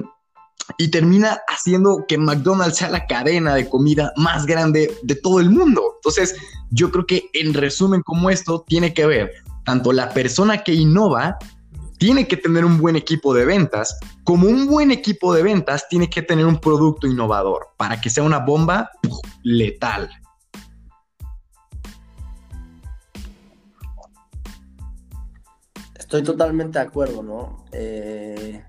[0.78, 5.48] y termina haciendo que McDonald's sea la cadena de comida más grande de todo el
[5.48, 5.92] mundo.
[5.98, 6.34] Entonces,
[6.70, 9.30] yo creo que en resumen como esto tiene que ver
[9.64, 11.38] tanto la persona que innova
[11.98, 16.10] tiene que tener un buen equipo de ventas, como un buen equipo de ventas tiene
[16.10, 18.90] que tener un producto innovador para que sea una bomba
[19.44, 20.10] letal.
[25.94, 27.64] Estoy totalmente de acuerdo, ¿no?
[27.70, 28.62] Eh,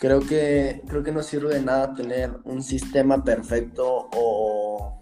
[0.00, 4.96] creo, que, creo que no sirve de nada tener un sistema perfecto o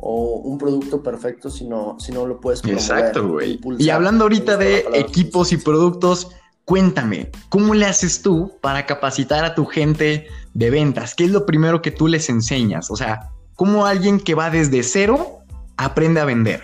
[0.00, 2.82] o un producto perfecto si no, si no lo puedes promover.
[2.82, 3.60] Exacto, güey.
[3.78, 6.30] Y hablando ahorita de equipos y productos,
[6.64, 11.16] cuéntame, ¿cómo le haces tú para capacitar a tu gente de ventas?
[11.16, 12.92] ¿Qué es lo primero que tú les enseñas?
[12.92, 15.40] O sea, ¿cómo alguien que va desde cero
[15.76, 16.62] aprende a vender?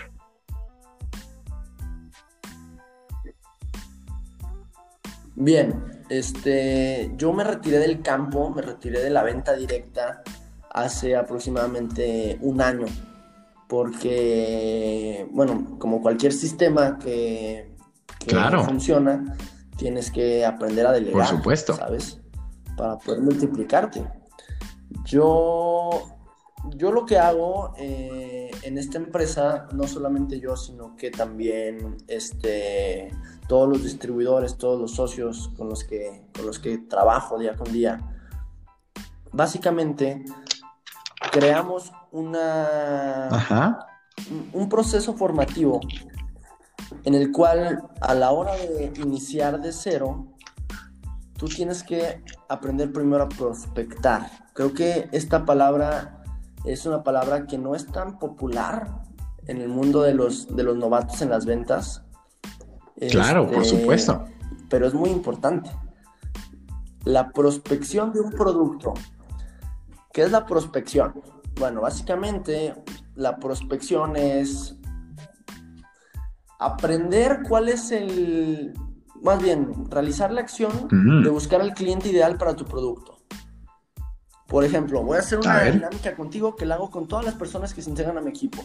[5.34, 10.22] Bien, este, yo me retiré del campo, me retiré de la venta directa
[10.70, 12.86] hace aproximadamente un año
[13.68, 17.74] porque, bueno, como cualquier sistema que,
[18.64, 19.36] funciona,
[19.76, 21.28] tienes que aprender a delegar.
[21.28, 21.74] Por supuesto.
[21.74, 22.20] ¿Sabes?
[22.76, 24.06] Para poder multiplicarte.
[25.04, 25.90] Yo,
[26.76, 33.10] yo lo que hago eh, en esta empresa, no solamente yo, sino que también este,
[33.48, 37.72] todos los distribuidores, todos los socios con los que, con los que trabajo día con
[37.72, 38.00] día,
[39.32, 40.24] básicamente
[41.32, 43.28] creamos una,
[44.52, 45.80] un proceso formativo
[47.04, 50.26] en el cual a la hora de iniciar de cero,
[51.36, 54.30] tú tienes que aprender primero a prospectar.
[54.54, 56.22] Creo que esta palabra
[56.64, 59.02] es una palabra que no es tan popular
[59.46, 62.03] en el mundo de los, de los novatos en las ventas.
[63.10, 64.24] Claro, por este, supuesto.
[64.68, 65.70] Pero es muy importante.
[67.04, 68.94] La prospección de un producto
[70.14, 71.12] ¿Qué es la prospección?
[71.58, 72.72] Bueno, básicamente
[73.16, 74.76] la prospección es
[76.60, 78.72] aprender cuál es el,
[79.20, 80.70] más bien, realizar la acción
[81.24, 83.18] de buscar al cliente ideal para tu producto.
[84.46, 87.74] Por ejemplo, voy a hacer una dinámica contigo que la hago con todas las personas
[87.74, 88.62] que se integran a mi equipo.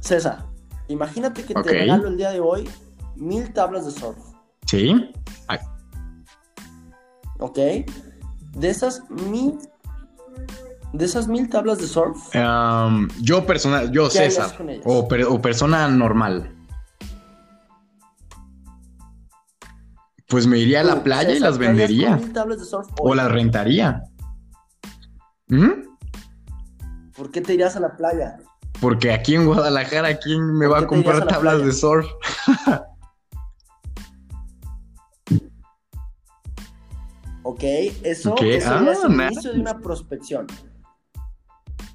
[0.00, 0.44] César,
[0.88, 2.68] imagínate que te regalo el día de hoy
[3.16, 4.18] mil tablas de surf.
[4.66, 5.10] Sí.
[7.38, 7.58] Ok.
[8.52, 9.58] De esas mil
[10.92, 12.16] de esas mil tablas de surf.
[13.20, 14.50] yo personal, yo César.
[14.84, 15.08] O,
[15.40, 16.52] persona normal.
[20.28, 22.18] Pues me iría a la playa y las vendería.
[22.98, 24.02] o las rentaría.
[25.48, 25.86] ¿Mm?
[27.16, 28.38] ¿Por qué te irías a la playa?
[28.80, 32.06] Porque aquí en Guadalajara, ¿quién me va a comprar tablas de surf?
[37.56, 37.62] ok,
[38.02, 40.46] eso, es ah, el inicio de una prospección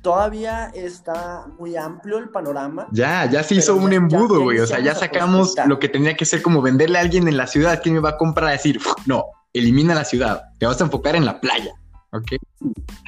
[0.02, 2.88] todavía está muy amplio el panorama.
[2.91, 4.60] Ya, ya se hizo un embudo, güey.
[4.60, 7.47] O sea, ya sacamos lo que tenía que ser como venderle a alguien en la
[7.47, 7.80] ciudad.
[7.82, 8.50] ¿Quién me va a comprar?
[8.50, 10.43] A decir, no, elimina la ciudad.
[10.58, 11.71] Te vas a enfocar en la playa.
[12.13, 12.32] ¿Ok?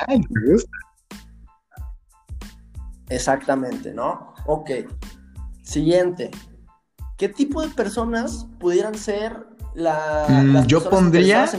[0.08, 0.72] Ay, me gusta.
[3.10, 4.34] Exactamente, ¿no?
[4.46, 4.70] Ok.
[5.64, 6.32] Siguiente.
[7.18, 11.50] ¿Qué tipo de personas pudieran ser la, mm, yo pondría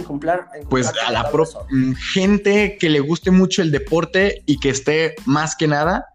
[0.69, 5.15] pues a la pro, mm, gente que le guste mucho el deporte y que esté
[5.27, 6.07] más que nada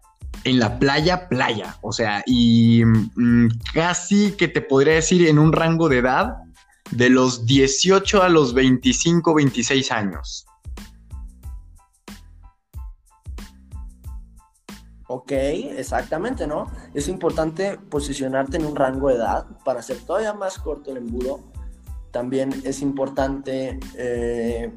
[0.44, 1.76] en la playa, playa.
[1.82, 6.36] O sea, y mm, casi que te podría decir en un rango de edad
[6.90, 10.46] de los 18 a los 25, 26 años.
[15.12, 16.70] Ok, exactamente, ¿no?
[16.94, 21.40] Es importante posicionarte en un rango de edad para hacer todavía más corto el embudo.
[22.10, 24.72] También es importante eh,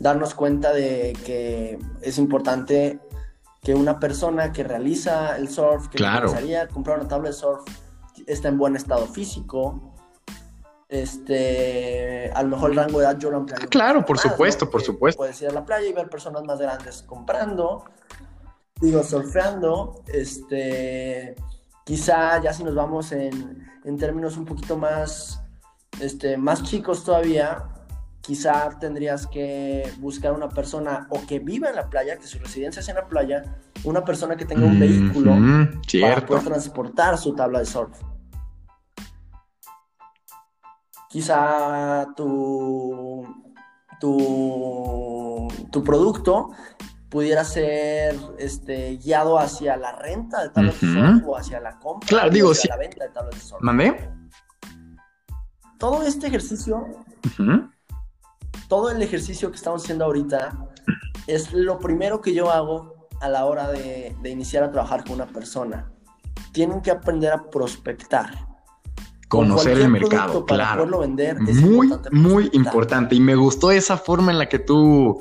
[0.00, 2.98] darnos cuenta de que es importante
[3.62, 6.32] que una persona que realiza el surf, que claro.
[6.72, 7.62] comprar una tabla de surf,
[8.26, 9.94] está en buen estado físico.
[10.88, 13.68] Este, a lo mejor el rango de edad yo lo ampliaría.
[13.68, 15.16] Claro, por supuesto, por supuesto.
[15.16, 17.84] Puedes ir a la playa y ver personas más grandes comprando,
[18.80, 20.02] digo, surfeando.
[20.08, 21.36] Este,
[21.84, 25.41] quizá ya si nos vamos en, en términos un poquito más,
[26.00, 27.64] este, más chicos todavía,
[28.20, 32.82] quizá tendrías que buscar una persona o que viva en la playa, que su residencia
[32.82, 35.36] sea en la playa, una persona que tenga un vehículo
[36.00, 37.98] para poder transportar su tabla de surf.
[41.08, 43.26] Quizá tu,
[44.00, 46.50] tu, tu producto
[47.10, 52.08] pudiera ser este, guiado hacia la renta de tablas de surf o hacia la compra
[52.08, 53.62] claro, digo, hacia la venta de tablas de surf.
[53.62, 54.21] ¿Mandé?
[55.82, 56.86] Todo este ejercicio
[58.68, 60.56] todo el ejercicio que estamos haciendo ahorita
[61.26, 65.26] es lo primero que yo hago a la hora de, iniciar a trabajar con una
[65.26, 65.90] persona.
[66.52, 68.46] Tienen que aprender a prospectar.
[69.28, 70.84] Conocer el mercado, para claro.
[70.84, 73.16] Poderlo vender muy, muy importante.
[73.16, 75.20] Y me gustó esa forma en la que tú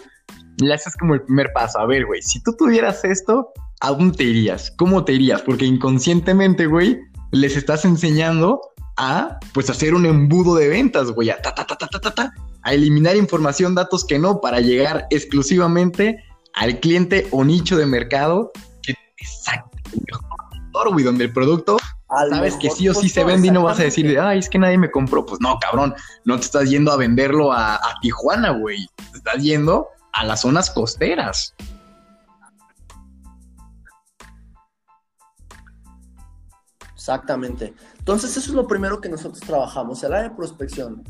[0.57, 1.79] le haces como el primer paso.
[1.79, 4.71] A ver, güey, si tú tuvieras esto, ¿a dónde te irías?
[4.77, 5.41] ¿Cómo te irías?
[5.41, 6.99] Porque inconscientemente, güey,
[7.31, 8.61] les estás enseñando
[9.01, 12.33] a, pues, hacer un embudo de ventas, güey, a ta, ta, ta, ta, ta, ta,
[12.61, 18.51] a eliminar información, datos que no, para llegar exclusivamente al cliente o nicho de mercado
[18.83, 19.79] que exacto,
[20.91, 21.77] güey, donde el producto
[22.29, 24.59] sabes que sí o sí se vende y no vas a decir, ay, es que
[24.59, 25.25] nadie me compró.
[25.25, 28.87] Pues no, cabrón, no te estás yendo a venderlo a, a Tijuana, güey.
[29.11, 31.55] Te estás yendo a las zonas costeras.
[36.93, 37.73] Exactamente.
[38.01, 41.03] Entonces, eso es lo primero que nosotros trabajamos, el área de prospección.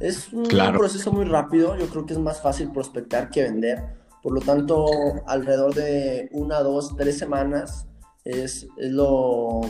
[0.00, 3.84] Es un proceso muy rápido, yo creo que es más fácil prospectar que vender.
[4.22, 4.86] Por lo tanto,
[5.26, 7.86] alrededor de una, dos, tres semanas
[8.24, 9.60] es, lo,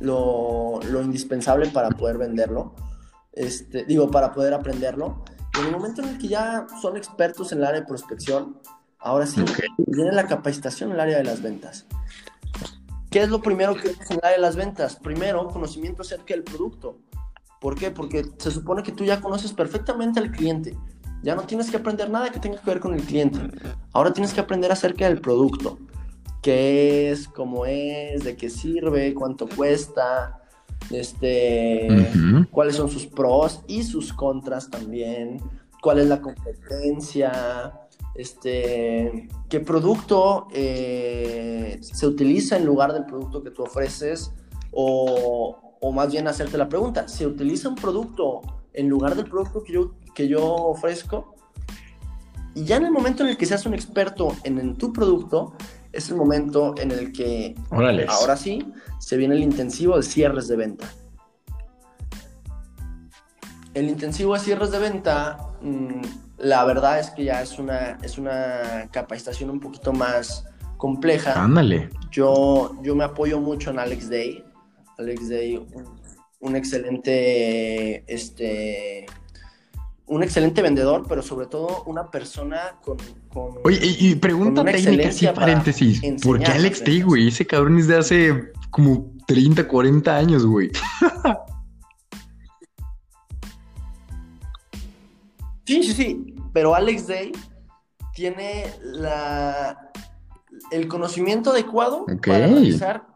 [0.00, 2.74] lo, indispensable para poder venderlo.
[3.32, 5.24] Este, digo, para poder aprenderlo.
[5.58, 8.58] en el momento en el que ya son expertos en el área de prospección,
[8.98, 9.42] ahora sí
[9.86, 11.86] viene la capacitación en el área de las ventas.
[13.16, 14.96] ¿Qué es lo primero que es en el área de las ventas?
[14.96, 16.98] Primero, conocimiento acerca del producto.
[17.62, 17.90] ¿Por qué?
[17.90, 20.76] Porque se supone que tú ya conoces perfectamente al cliente.
[21.22, 23.38] Ya no tienes que aprender nada que tenga que ver con el cliente.
[23.94, 25.78] Ahora tienes que aprender acerca del producto.
[26.42, 27.26] ¿Qué es?
[27.26, 28.22] ¿Cómo es?
[28.22, 29.14] ¿De qué sirve?
[29.14, 30.42] ¿Cuánto cuesta?
[30.90, 31.88] Este,
[32.50, 35.40] ¿Cuáles son sus pros y sus contras también?
[35.80, 37.80] ¿Cuál es la competencia?
[38.16, 44.32] Este, ¿Qué producto eh, se utiliza en lugar del producto que tú ofreces?
[44.72, 48.40] O, o más bien hacerte la pregunta, ¿se utiliza un producto
[48.72, 51.34] en lugar del producto que yo, que yo ofrezco?
[52.56, 55.52] Y ya en el momento en el que seas un experto en, tu producto,
[55.92, 57.54] es el momento en el que
[58.08, 60.90] ahora sí se viene el intensivo de cierres de venta.
[63.74, 66.00] El intensivo de cierres de venta, mm,
[66.38, 70.44] la verdad es que ya es una, es una capacitación un poquito más
[70.76, 71.42] compleja.
[71.42, 71.90] Ándale.
[72.10, 74.44] Yo, yo me apoyo mucho en Alex Day.
[74.98, 75.66] Alex Day,
[76.40, 79.06] un, excelente, este,
[80.06, 82.96] un excelente vendedor, pero sobre todo una persona con...
[83.64, 86.00] Oye, y, pregunta técnica, así paréntesis.
[86.22, 87.28] ¿Por qué Alex Day, güey?
[87.28, 90.70] Ese cabrón es de hace como 30, 40 años, güey.
[95.66, 96.34] sí, sí, sí.
[96.52, 97.32] Pero Alex Day
[98.14, 99.90] tiene la,
[100.70, 103.06] el conocimiento adecuado para realizar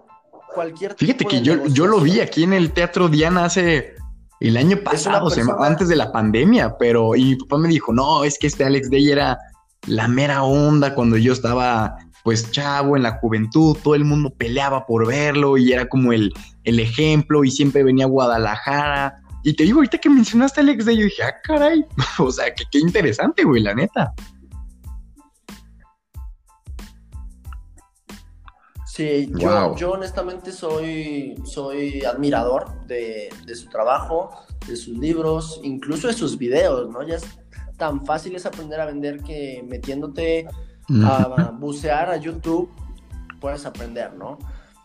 [0.55, 3.95] cualquier Fíjate que yo, yo lo vi aquí en el Teatro Diana hace
[4.41, 5.29] el año pasado,
[5.63, 8.91] antes de la pandemia, pero y mi papá me dijo, no, es que este Alex
[8.91, 9.39] Day era
[9.87, 14.87] la mera onda cuando yo estaba pues chavo en la juventud, todo el mundo peleaba
[14.87, 16.33] por verlo y era como el,
[16.65, 19.23] el ejemplo y siempre venía a Guadalajara.
[19.43, 21.85] Y te digo, ahorita que mencionaste a Alex Day, yo dije, ah, caray,
[22.19, 24.13] o sea, que qué interesante, güey, la neta.
[28.87, 34.31] Sí, yo, honestamente soy, soy admirador de, su trabajo,
[34.67, 37.03] de sus libros, incluso de sus videos, ¿no?
[37.03, 37.25] Ya es
[37.79, 40.47] tan fácil es aprender a vender que metiéndote
[41.03, 42.71] a bucear a YouTube
[43.41, 44.39] puedes aprender, ¿no?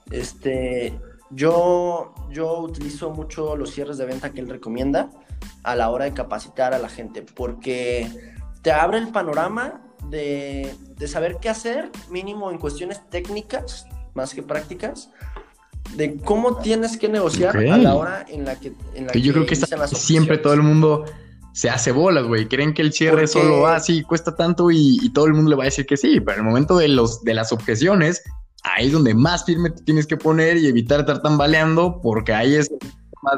[0.10, 0.98] Este,
[1.30, 5.10] yo, yo utilizo mucho los cierres de venta que él recomienda
[5.64, 8.10] a la hora de capacitar a la gente, porque
[8.62, 10.76] te abre el panorama de,
[11.08, 15.10] saber qué hacer, mínimo en cuestiones técnicas, más que prácticas,
[15.96, 18.74] de cómo tienes que negociar a la hora en la que...
[18.96, 21.06] En la que yo creo que siempre todo el mundo
[21.54, 22.48] se hace bolas, güey.
[22.48, 25.64] Creen que el cierre solo así ah, cuesta tanto y, todo el mundo le va
[25.64, 28.24] a decir que sí, pero en el momento de, los, de las objeciones,
[28.66, 32.56] ahí es donde más firme te tienes que poner y evitar estar tambaleando, porque ahí
[32.56, 32.70] es
[33.22, 33.38] más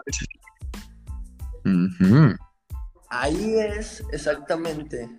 [3.10, 5.10] Ahí es exactamente.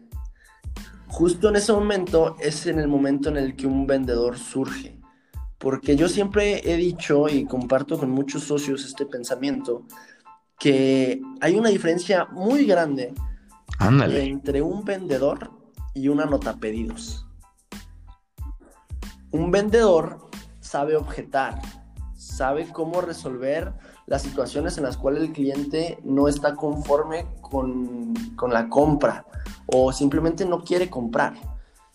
[1.06, 4.98] Justo en ese momento es en el momento en el que un vendedor surge.
[5.58, 9.86] Porque yo siempre he dicho y comparto con muchos socios este pensamiento
[10.58, 13.12] que hay una diferencia muy grande
[13.80, 15.50] entre un vendedor
[15.94, 17.27] y una nota pedidos.
[19.30, 20.28] Un vendedor
[20.60, 21.60] sabe objetar,
[22.14, 23.72] sabe cómo resolver
[24.06, 29.26] las situaciones en las cuales el cliente no está conforme con, con la compra
[29.66, 31.34] o simplemente no quiere comprar.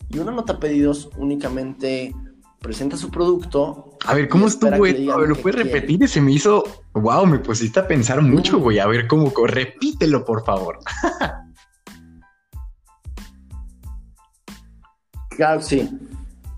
[0.08, 2.14] Y una nota pedidos únicamente
[2.60, 3.96] presenta su producto.
[4.06, 4.72] A ver, ¿cómo estuvo?
[4.72, 6.02] A ver, ¿lo puedes repetir?
[6.02, 6.62] Y se me hizo,
[6.94, 8.78] wow, me pusiste a pensar mucho, güey.
[8.78, 9.32] A ver, ¿cómo?
[9.46, 10.78] Repítelo, por favor.
[15.30, 15.90] claro, sí.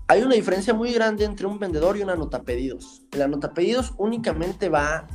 [0.09, 3.01] Hay una diferencia muy grande entre un vendedor y una nota pedidos.
[3.11, 5.05] La nota pedidos únicamente va,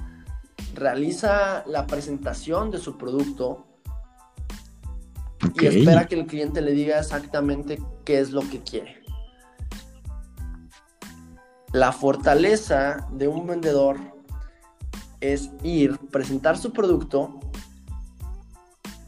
[0.74, 3.66] realiza la presentación de su producto
[5.54, 9.02] y espera que el cliente le diga exactamente qué es lo que quiere.
[11.72, 13.96] La fortaleza de un vendedor
[15.20, 17.40] es ir, presentar su producto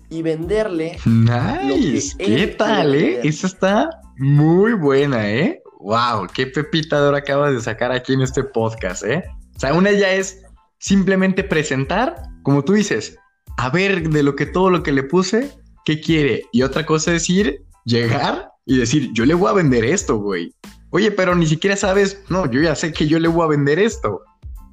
[0.09, 0.97] y venderle.
[1.05, 2.17] Nice.
[2.17, 3.21] ¿Qué tal, eh?
[3.23, 5.61] Esa está muy buena, ¿eh?
[5.85, 9.23] Wow, qué pepita de oro acabas de sacar aquí en este podcast, ¿eh?
[9.55, 10.41] O sea, una ya es
[10.79, 13.19] simplemente presentar, como tú dices,
[13.59, 15.53] a ver de lo que todo lo que le puse,
[15.85, 16.45] qué quiere.
[16.53, 20.55] Y otra cosa es ir, llegar y decir, yo le voy a vender esto, güey.
[20.89, 23.79] Oye, pero ni siquiera sabes, no, yo ya sé que yo le voy a vender
[23.79, 24.23] esto,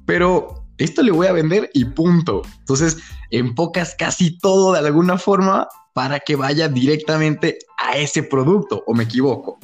[0.06, 2.40] pero esto le voy a vender y punto.
[2.60, 2.96] Entonces,
[3.30, 9.04] enfocas casi todo de alguna forma para que vaya directamente a ese producto, o me
[9.04, 9.58] equivoco.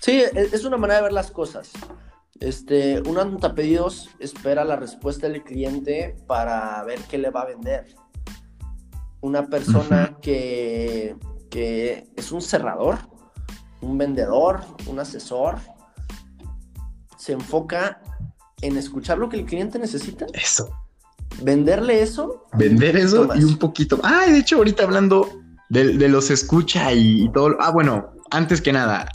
[0.00, 1.70] Sí, e, es una manera de ver las cosas.
[2.40, 7.46] Este, una nota pedidos espera la respuesta del cliente para ver qué le va a
[7.46, 7.86] vender
[9.20, 11.16] una persona que,
[12.16, 12.98] es un cerrador,
[13.80, 15.56] un vendedor, un asesor,
[17.16, 18.00] se enfoca
[18.60, 20.26] en escuchar lo que el cliente necesita.
[20.32, 20.70] Eso.
[21.42, 22.46] Venderle eso.
[22.54, 23.98] Vender eso y un poquito.
[24.02, 25.28] Ah, de hecho, ahorita hablando
[25.68, 27.56] de, los escucha y, y, todo.
[27.60, 29.08] Ah, bueno, antes que nada,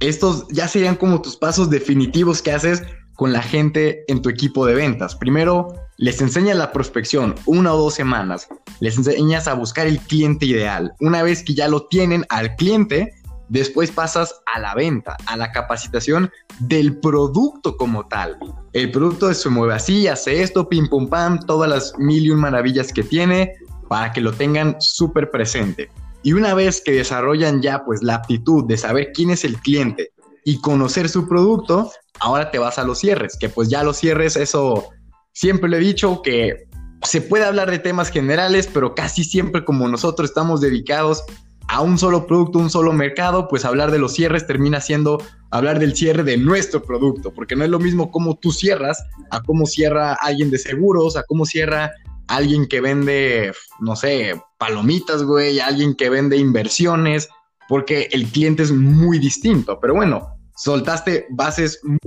[0.00, 2.82] estos ya serían como tus pasos definitivos que haces
[3.14, 5.16] con la gente en tu equipo de ventas.
[5.16, 8.46] Primero, les enseñas la prospección una o dos semanas.
[8.78, 10.94] Les enseñas a buscar el cliente ideal.
[11.00, 13.12] Una vez que ya lo tienen al cliente,
[13.48, 16.30] después pasas a la venta, a la capacitación
[16.60, 18.38] del producto como tal.
[18.72, 22.38] El producto se mueve así, hace esto, pim pum pam, todas las mil y un
[22.38, 23.54] maravillas que tiene
[23.88, 25.90] para que lo tengan súper presente.
[26.28, 30.12] Y una vez que desarrollan ya pues la aptitud de saber quién es el cliente
[30.44, 34.36] y conocer su producto, ahora te vas a los cierres, que pues ya los cierres,
[34.36, 34.90] eso
[35.32, 36.68] siempre lo he dicho, que
[37.02, 41.24] se puede hablar de temas generales, pero casi siempre como nosotros estamos dedicados
[41.66, 45.78] a un solo producto, un solo mercado, pues hablar de los cierres termina siendo hablar
[45.78, 49.64] del cierre de nuestro producto, porque no es lo mismo cómo tú cierras a cómo
[49.64, 51.90] cierra alguien de seguros, a cómo cierra
[52.28, 57.28] alguien que vende, no sé, palomitas, güey, alguien que vende inversiones,
[57.68, 59.78] porque el cliente es muy distinto.
[59.80, 61.98] Pero bueno, soltaste bases muy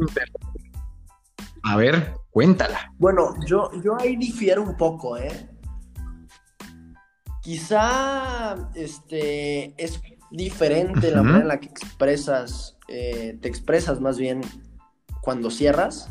[1.64, 2.92] A ver, cuéntala.
[2.98, 5.50] Bueno, yo, yo ahí difiero un poco, ¿eh?
[7.42, 10.00] Quizá este, es
[10.30, 14.42] diferente la manera en la que expresas, eh, te expresas más bien
[15.22, 16.10] cuando cierras,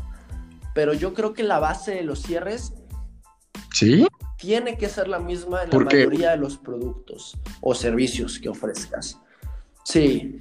[0.75, 2.73] pero yo creo que la base de los cierres
[3.73, 4.05] ¿Sí?
[4.41, 9.19] tiene que ser la misma en la mayoría de los productos o servicios que ofrezcas.
[9.83, 10.39] Sí,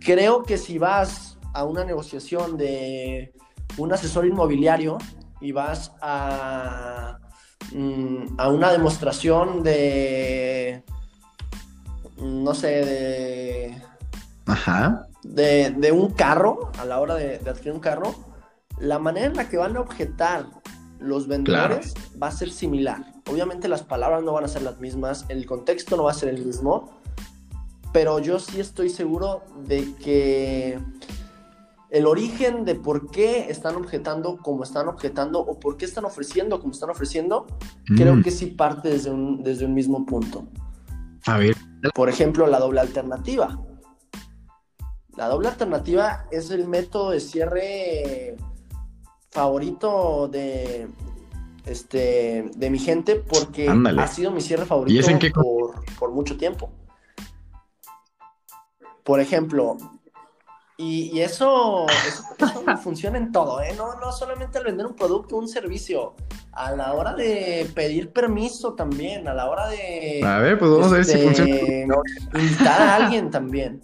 [0.00, 3.32] creo que si vas a una negociación de
[3.76, 4.98] un asesor inmobiliario
[5.40, 7.20] y vas a,
[7.72, 10.82] mm, a una demostración de,
[12.18, 13.82] no sé, de...
[14.46, 15.06] Ajá.
[15.22, 18.12] De, un carro, a la hora de, adquirir un carro,
[18.80, 20.46] la manera en la que van a objetar
[21.02, 23.12] los vendedores va a ser similar.
[23.30, 26.28] Obviamente las palabras no van a ser las mismas, el contexto no va a ser
[26.28, 26.90] el mismo,
[27.92, 30.78] pero yo sí estoy seguro de que
[31.90, 36.58] el origen de por qué están objetando como están objetando o por qué están ofreciendo
[36.58, 37.46] como están ofreciendo,
[37.96, 38.22] creo Mm.
[38.22, 40.46] que sí parte desde un, desde un mismo punto.
[41.26, 41.54] A ver.
[41.94, 43.60] Por ejemplo, la doble alternativa.
[45.16, 48.36] La doble alternativa es el método de cierre
[49.32, 50.86] favorito de,
[51.66, 54.02] este, de mi gente porque Ándale.
[54.02, 56.70] ha sido mi cierre favorito ¿Y ese en qué por, por mucho tiempo.
[59.02, 59.76] Por ejemplo,
[60.76, 63.74] y, y eso, eso, eso funciona en todo, ¿eh?
[63.76, 66.14] No, no solamente al vender un producto, un servicio,
[66.52, 70.92] a la hora de pedir permiso también, a la hora de A ver, pues vamos
[70.92, 71.96] a ver si este, funciona.
[72.34, 73.82] Invitar a alguien también.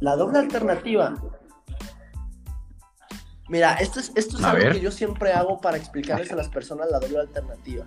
[0.00, 1.14] La doble alternativa.
[3.48, 4.72] Mira, esto es, esto es A algo ver.
[4.74, 7.86] que yo siempre hago para explicarles a las personas la doble alternativa.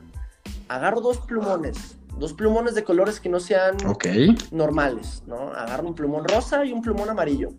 [0.67, 4.05] Agarro dos plumones, dos plumones de colores que no sean Ok.
[4.51, 5.49] normales, ¿no?
[5.53, 7.49] Agarro un plumón rosa y un plumón amarillo.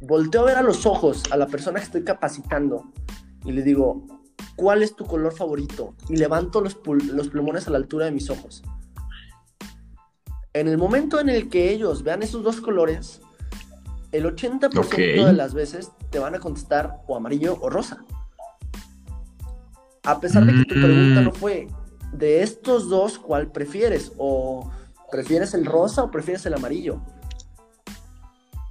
[0.00, 2.90] Volteo a ver a los ojos a la persona que estoy capacitando
[3.44, 4.06] y le digo,
[4.56, 5.94] ¿cuál es tu color favorito?
[6.08, 6.78] Y levanto los,
[7.12, 8.62] los plumones a la altura de mis ojos.
[10.52, 13.20] En el momento en el que ellos vean esos dos colores,
[14.12, 14.94] el 80% Ok.
[14.96, 18.04] de las veces te van a contestar o amarillo o rosa.
[20.04, 20.82] A pesar de que tu Mm.
[20.82, 21.68] pregunta no fue
[22.12, 24.12] de estos dos, ¿cuál prefieres?
[24.18, 24.70] O
[25.10, 27.00] prefieres el rosa o prefieres el amarillo.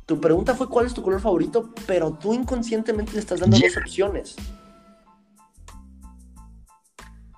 [0.05, 3.77] Tu pregunta fue cuál es tu color favorito, pero tú inconscientemente le estás dando dos
[3.77, 4.35] opciones.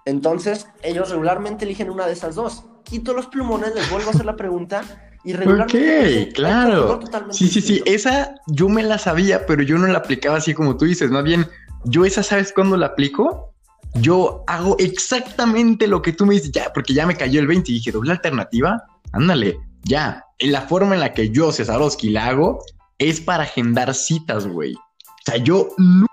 [0.05, 2.63] Entonces, ellos regularmente eligen una de esas dos.
[2.83, 4.83] Quito los plumones, les vuelvo a hacer la pregunta
[5.23, 6.23] y regularmente.
[6.29, 6.99] Ok, claro.
[7.31, 7.81] Sí, sí, sí.
[7.85, 11.11] Esa yo me la sabía, pero yo no la aplicaba así como tú dices.
[11.11, 11.47] Más bien,
[11.85, 13.53] yo esa, ¿sabes cuándo la aplico?
[13.95, 17.71] Yo hago exactamente lo que tú me dices, ya, porque ya me cayó el 20
[17.71, 20.23] y dije, doble alternativa, ándale, ya.
[20.39, 22.63] La forma en la que yo, Cesarowski, la hago
[22.97, 24.73] es para agendar citas, güey.
[24.75, 26.07] O sea, yo nu-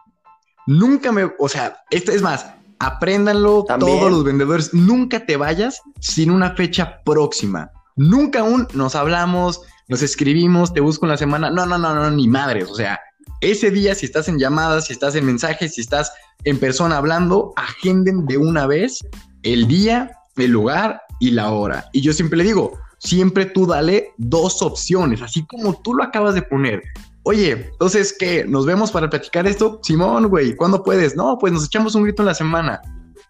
[0.67, 2.47] nunca me, o sea, esto es más,
[2.79, 3.99] apréndanlo También.
[3.99, 7.71] todos los vendedores, nunca te vayas sin una fecha próxima.
[7.99, 11.51] Nunca aún nos hablamos, nos escribimos, te busco en la semana.
[11.51, 12.71] No, no, no, no, ni madres.
[12.71, 13.01] O sea,
[13.41, 16.13] ese día, si estás en llamadas, si estás en mensajes, si estás
[16.45, 19.01] en persona hablando, agenden de una vez
[19.43, 21.89] el día, el lugar y la hora.
[21.93, 26.35] Y yo siempre le digo, siempre tú dale dos opciones, así como tú lo acabas
[26.35, 26.83] de poner.
[27.25, 28.45] Oye, entonces, ¿qué?
[28.45, 29.81] ¿Nos vemos para platicar esto?
[29.83, 31.17] Simón, güey, ¿cuándo puedes?
[31.17, 32.81] No, pues nos echamos un grito en la semana.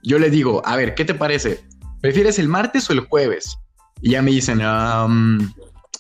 [0.03, 1.65] Yo le digo, a ver, ¿qué te parece?
[2.01, 3.59] ¿Prefieres el martes o el jueves?
[4.01, 5.53] Y ya me dicen, "Am,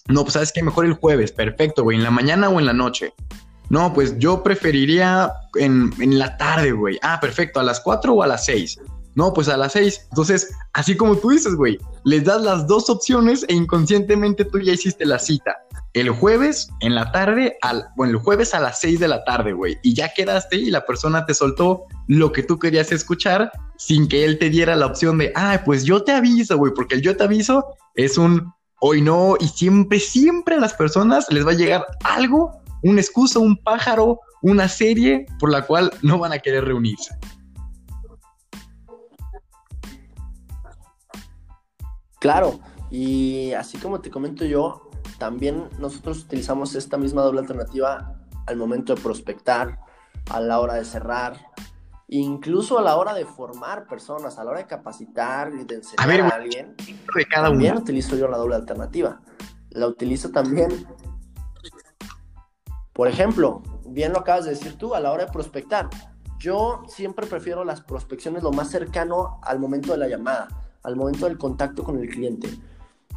[0.08, 2.72] no, pues sabes que mejor el jueves, perfecto, güey, en la mañana o en la
[2.72, 3.12] noche.
[3.68, 6.98] No, pues yo preferiría en, en la tarde, güey.
[7.02, 8.80] Ah, perfecto, a las 4 o a las 6.
[9.18, 10.06] No, pues a las 6.
[10.10, 14.74] Entonces, así como tú dices, güey, les das las dos opciones e inconscientemente tú ya
[14.74, 15.56] hiciste la cita.
[15.92, 19.54] El jueves en la tarde, al, bueno, el jueves a las 6 de la tarde,
[19.54, 19.76] güey.
[19.82, 24.24] Y ya quedaste y la persona te soltó lo que tú querías escuchar sin que
[24.24, 27.16] él te diera la opción de, ah, pues yo te aviso, güey, porque el yo
[27.16, 27.66] te aviso
[27.96, 32.52] es un hoy no y siempre, siempre a las personas les va a llegar algo,
[32.84, 37.16] una excusa, un pájaro, una serie por la cual no van a querer reunirse.
[42.20, 42.58] Claro,
[42.90, 48.14] y así como te comento yo, también nosotros utilizamos esta misma doble alternativa
[48.46, 49.78] al momento de prospectar,
[50.30, 51.38] a la hora de cerrar,
[52.08, 55.96] incluso a la hora de formar personas, a la hora de capacitar y de enseñar
[55.98, 56.74] A ver, alguien.
[56.76, 57.82] De cada también uno.
[57.82, 59.20] utilizo yo la doble alternativa.
[59.70, 60.86] La utilizo también,
[62.94, 65.88] por ejemplo, bien lo acabas de decir tú, a la hora de prospectar.
[66.38, 70.48] Yo siempre prefiero las prospecciones lo más cercano al momento de la llamada,
[70.82, 72.48] al momento del contacto con el cliente.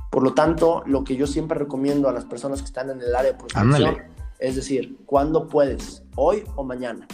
[0.09, 3.15] Por lo tanto, lo que yo siempre recomiendo a las personas que están en el
[3.15, 3.97] área de prospección
[4.39, 6.03] es decir, ¿cuándo puedes?
[6.15, 7.07] ¿Hoy o mañana?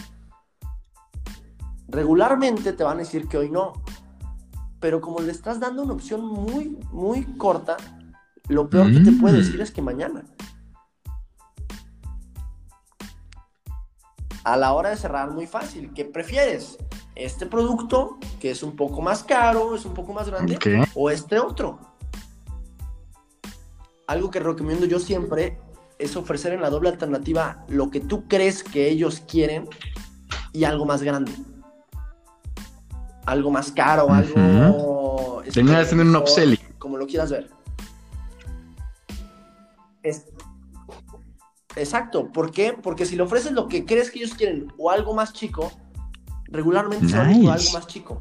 [1.89, 3.73] Regularmente te van a decir que hoy no,
[4.79, 7.77] pero como le estás dando una opción muy, muy corta,
[8.47, 9.37] lo peor que te puede Mm.
[9.37, 10.23] decir es que mañana.
[14.43, 15.91] A la hora de cerrar, muy fácil.
[15.93, 16.77] ¿Qué prefieres?
[17.19, 20.57] ¿Este producto, que es un poco más caro, es un poco más grande,
[20.93, 21.79] o este otro?
[24.05, 25.59] Algo que recomiendo yo siempre
[25.97, 29.67] es ofrecer en la doble alternativa lo que tú crees que ellos quieren
[30.53, 31.31] y algo más grande.
[33.25, 35.41] Algo más caro, algo...
[35.51, 36.59] Terminas haciendo un upselling.
[36.77, 37.49] Como lo quieras ver.
[40.03, 40.27] Es-
[41.75, 42.31] Exacto.
[42.31, 42.73] ¿Por qué?
[42.73, 45.71] Porque si le ofreces lo que crees que ellos quieren o algo más chico,
[46.49, 47.67] regularmente se van a ir por Nice.
[47.67, 48.19] algo más chico.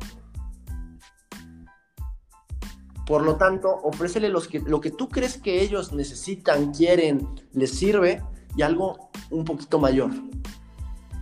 [3.07, 7.71] Por lo tanto, ofrécele los que, lo que tú crees que ellos necesitan, quieren, les
[7.71, 8.23] sirve
[8.57, 10.11] y algo un poquito mayor.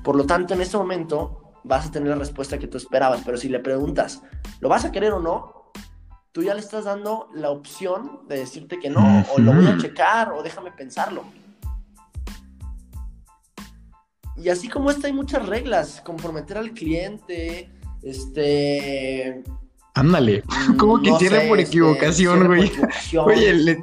[0.03, 3.37] Por lo tanto, en ese momento vas a tener la respuesta que tú esperabas, pero
[3.37, 4.23] si le preguntas,
[4.61, 5.73] ¿lo vas a querer o no?
[6.33, 9.77] Tú ya le estás dando la opción de decirte que no, o lo voy a
[9.79, 11.25] checar, o déjame pensarlo.
[14.37, 17.71] Y así como esta hay muchas reglas, comprometer al cliente,
[18.03, 19.43] este...
[19.95, 20.43] Ándale,
[20.77, 22.73] ¿cómo que cierre por este, equivocación, güey?
[23.25, 23.79] Oye, le,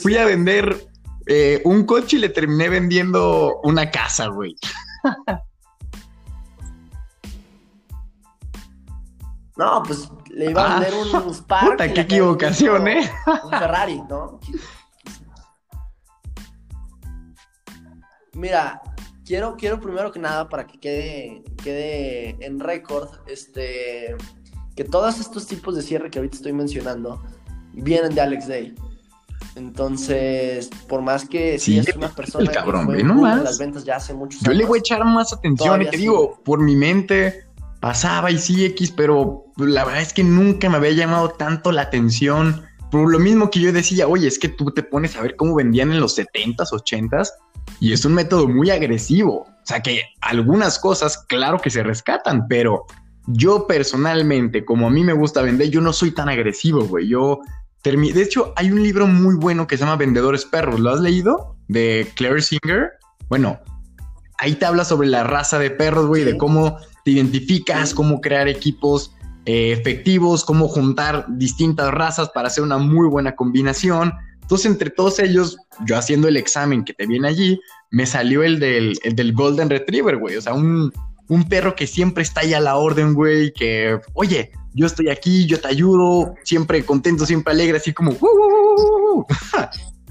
[0.00, 0.86] fui a vender
[1.26, 4.56] eh, un coche y le terminé vendiendo una casa, güey.
[9.56, 11.70] No, pues le iba a vender un ah, Spark.
[11.70, 13.08] Puta, qué equivocación, ¿eh?
[13.44, 14.40] Un Ferrari, ¿no?
[18.34, 18.82] Mira,
[19.24, 24.16] quiero, quiero primero que nada, para que quede, quede en récord, este,
[24.76, 27.22] que todos estos tipos de cierre que ahorita estoy mencionando
[27.72, 28.74] vienen de Alex Day.
[29.56, 33.42] Entonces, por más que sí, es una persona que fue no más.
[33.42, 34.52] las ventas ya hace muchos años.
[34.52, 37.46] Yo le voy a echar más atención y te digo, por mi mente
[37.80, 41.82] pasaba y sí X, pero la verdad es que nunca me había llamado tanto la
[41.82, 42.64] atención.
[42.94, 45.56] Por lo mismo que yo decía, oye, es que tú te pones a ver cómo
[45.56, 47.28] vendían en los 70s, 80s
[47.80, 49.48] y es un método muy agresivo.
[49.48, 52.86] O sea que algunas cosas, claro que se rescatan, pero
[53.26, 57.08] yo personalmente, como a mí me gusta vender, yo no soy tan agresivo, güey.
[57.08, 57.40] Yo
[57.82, 60.78] de hecho, hay un libro muy bueno que se llama Vendedores Perros.
[60.78, 61.56] ¿Lo has leído?
[61.66, 62.92] De Claire Singer.
[63.28, 63.58] Bueno,
[64.38, 68.46] ahí te habla sobre la raza de perros, güey, de cómo te identificas, cómo crear
[68.46, 69.13] equipos
[69.46, 74.12] eh, efectivos, cómo juntar distintas razas para hacer una muy buena combinación.
[74.40, 78.58] Entonces, entre todos ellos, yo haciendo el examen que te viene allí, me salió el
[78.58, 80.36] del, el Golden Retriever, güey.
[80.36, 80.92] O sea, un,
[81.28, 85.46] un perro que siempre está ahí a la orden, güey, que, oye, yo estoy aquí,
[85.46, 88.12] yo te ayudo, siempre contento, siempre alegre, así como...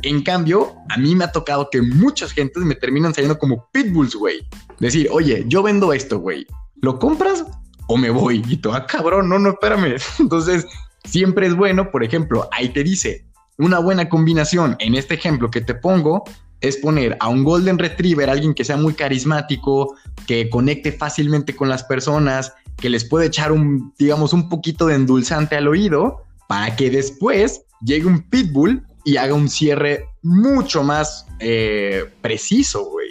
[0.04, 4.16] en cambio, a mí me ha tocado que muchas gentes me terminan saliendo como pitbulls,
[4.16, 4.48] güey.
[4.80, 6.46] Decir, oye, yo vendo esto, güey.
[6.82, 7.46] ¿Lo compras
[7.88, 8.44] o me voy?
[8.48, 9.96] Y tú, ah, cabrón, no, no, espérame.
[10.20, 10.66] Entonces,
[11.04, 13.26] siempre es bueno, por ejemplo, ahí te dice,
[13.58, 16.24] una buena combinación en este ejemplo que te pongo
[16.62, 21.68] es poner a un Golden Retriever, alguien que sea muy carismático, que conecte fácilmente con
[21.68, 26.76] las personas, que les puede echar un, digamos, un poquito de endulzante al oído, para
[26.76, 33.10] que después llegue un pitbull y haga un cierre mucho más eh, preciso, güey.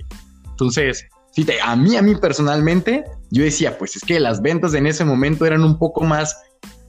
[0.48, 4.86] Entonces, sí, a mí, a mí personalmente, yo decía, pues es que las ventas en
[4.86, 6.36] ese momento eran un poco más,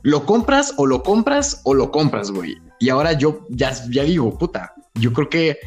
[0.02, 2.58] lo compras o lo compras o lo compras, güey.
[2.82, 5.58] Y ahora yo ya, ya digo, puta, yo creo que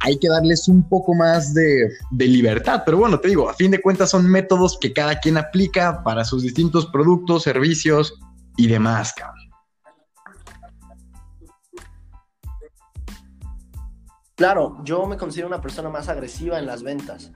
[0.00, 2.82] hay que darles un poco más de, libertad.
[2.84, 6.22] Pero bueno, te digo, a fin de cuentas son métodos que cada quien aplica para
[6.26, 8.20] sus distintos productos, servicios
[8.58, 9.38] y demás, cabrón.
[14.34, 17.32] Claro, yo me considero una persona más agresiva en las ventas.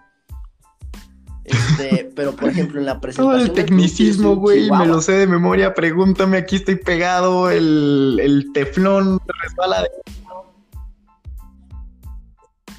[1.45, 3.47] Este, pero por ejemplo, en la presentación.
[3.47, 5.75] Todo el tecnicismo, güey, me lo sé de memoria.
[5.75, 9.89] Pregúntame, aquí estoy pegado, el, el teflón resbala de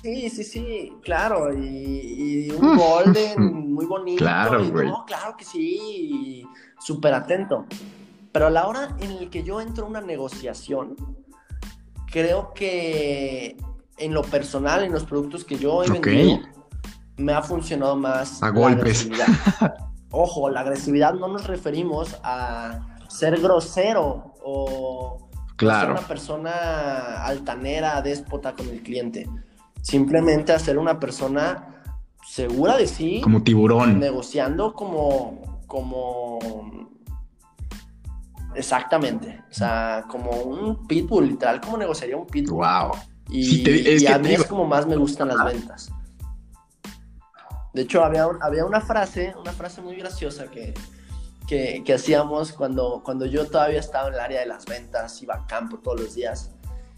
[0.06, 4.20] Sí, sí, sí, claro, y, un golden muy bonito.
[4.20, 4.88] Claro, güey.
[4.88, 6.46] No, claro que sí,
[6.80, 7.66] súper atento.
[8.32, 10.96] Pero a la hora en la que yo entro a una negociación,
[12.12, 13.58] creo que
[13.98, 16.42] en lo personal, en los productos que yo he vendido,
[17.18, 19.10] me ha funcionado más a golpes.
[20.12, 25.88] Ojo, la agresividad no nos referimos a ser grosero o claro.
[25.88, 29.28] ser una persona altanera, déspota con el cliente
[29.86, 31.84] simplemente hacer una persona
[32.26, 33.22] segura de sí.
[33.22, 34.00] Como tiburón.
[34.00, 36.40] Negociando como, como,
[38.56, 42.66] exactamente, o sea, como un pitbull, literal, como negociaría un pitbull.
[42.66, 42.94] Wow.
[43.30, 45.92] Y, a mí es como más me gustan las ventas.
[47.76, 50.74] De hecho, había, había una frase, una frase muy graciosa que,
[51.46, 55.46] que, hacíamos cuando, cuando yo todavía estaba en el área de las ventas, iba a
[55.46, 56.52] campo todos los días.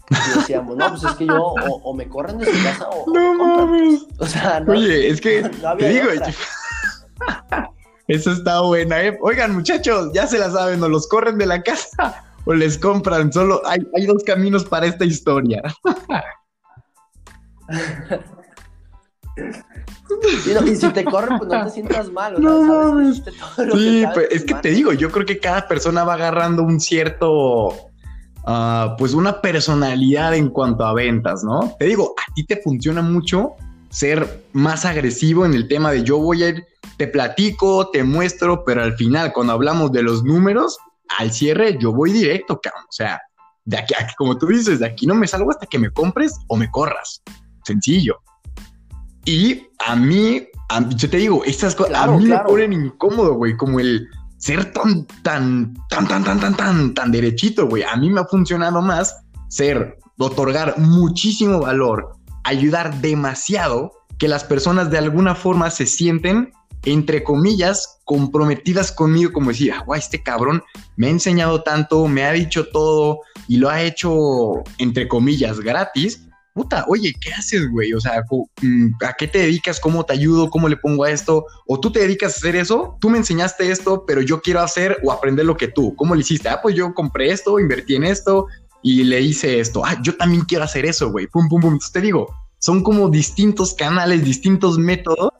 [0.08, 3.12] Y decíamos, no, pues es que yo o, me corren de su casa o.
[3.12, 4.06] No mames.
[4.18, 5.42] O sea, no, Oye, es que
[5.78, 6.06] te digo,
[8.06, 9.18] eso está buena, ¿eh?
[9.20, 13.32] Oigan, muchachos, ya se la saben, o los corren de la casa o les compran.
[13.32, 15.60] Solo hay, hay dos caminos para esta historia.
[20.66, 22.40] Y, si te corren, pues no te sientas mal.
[22.40, 23.22] no mames.
[23.72, 27.88] Sí, pues, es que te digo, yo creo que cada persona va agarrando un cierto
[28.50, 31.76] Ah, pues una personalidad en cuanto a ventas, ¿no?
[31.78, 33.56] Te digo, a ti te funciona mucho
[33.90, 38.64] ser más agresivo en el tema de yo voy a ir, te platico, te muestro,
[38.64, 40.78] pero al final cuando hablamos de los números,
[41.18, 42.84] al cierre yo voy directo, cabrón.
[42.88, 43.20] O sea,
[43.66, 46.56] de aquí, como tú dices, de aquí no me salgo hasta que me compres o
[46.56, 47.20] me corras.
[47.66, 48.18] Sencillo.
[49.28, 50.48] Y a mí,
[50.96, 54.08] yo te digo, estas cosas a mí me ponen incómodo, güey, como el
[54.38, 57.82] ser tan, tan, tan, tan, tan, tan, tan, tan derechito, güey.
[57.82, 59.14] A mí me ha funcionado más
[59.48, 66.50] ser, otorgar muchísimo valor, ayudar demasiado, que las personas de alguna forma se sienten,
[66.84, 70.62] entre comillas, comprometidas conmigo, como decir, ah, guay, este cabrón
[70.96, 76.27] me ha enseñado tanto, me ha dicho todo y lo ha hecho, entre comillas, gratis
[76.58, 77.92] puta, oye, ¿qué haces, güey?
[77.92, 78.24] O sea,
[78.62, 79.78] mm, ¿a qué te dedicas?
[79.78, 80.50] ¿Cómo te ayudo?
[80.50, 81.46] ¿Cómo le pongo a esto?
[81.66, 84.98] O tú te dedicas a hacer eso, tú me enseñaste esto, pero yo quiero hacer
[85.04, 85.94] o aprender lo que tú.
[85.94, 86.48] ¿Cómo le hiciste?
[86.48, 88.48] Ah, pues yo compré esto, invertí en esto
[88.82, 89.84] y le hice esto.
[89.84, 91.28] Ah, yo también quiero hacer eso, güey.
[91.28, 91.72] Pum, pum, pum.
[91.74, 95.30] Entonces te digo, son como distintos canales, distintos métodos.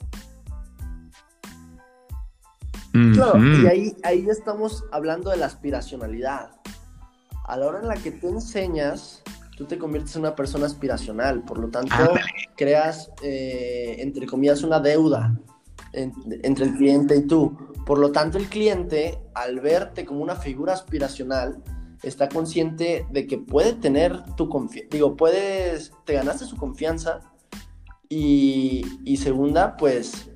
[2.93, 6.51] Claro, y ahí, ahí estamos hablando de la aspiracionalidad.
[7.45, 9.25] A la hora en la que tú enseñas,
[9.59, 11.97] tú te conviertes en una persona aspiracional, por lo tanto,
[12.57, 15.37] creas, eh, entre comillas, una deuda
[15.93, 17.59] entre el cliente y tú.
[17.85, 21.61] Por lo tanto, el cliente, al verte como una figura aspiracional,
[22.05, 27.23] está consciente de que puede tener tu confianza, digo, puedes, te ganaste su confianza
[28.09, 30.31] y, y segunda, pues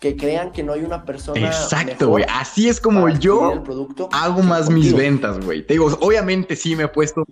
[0.00, 1.46] que crean que no hay una persona.
[1.46, 2.26] Exacto, güey.
[2.28, 3.62] Así es como yo
[4.10, 5.64] hago más mis ventas, güey.
[5.64, 7.24] Te digo, obviamente sí me he puesto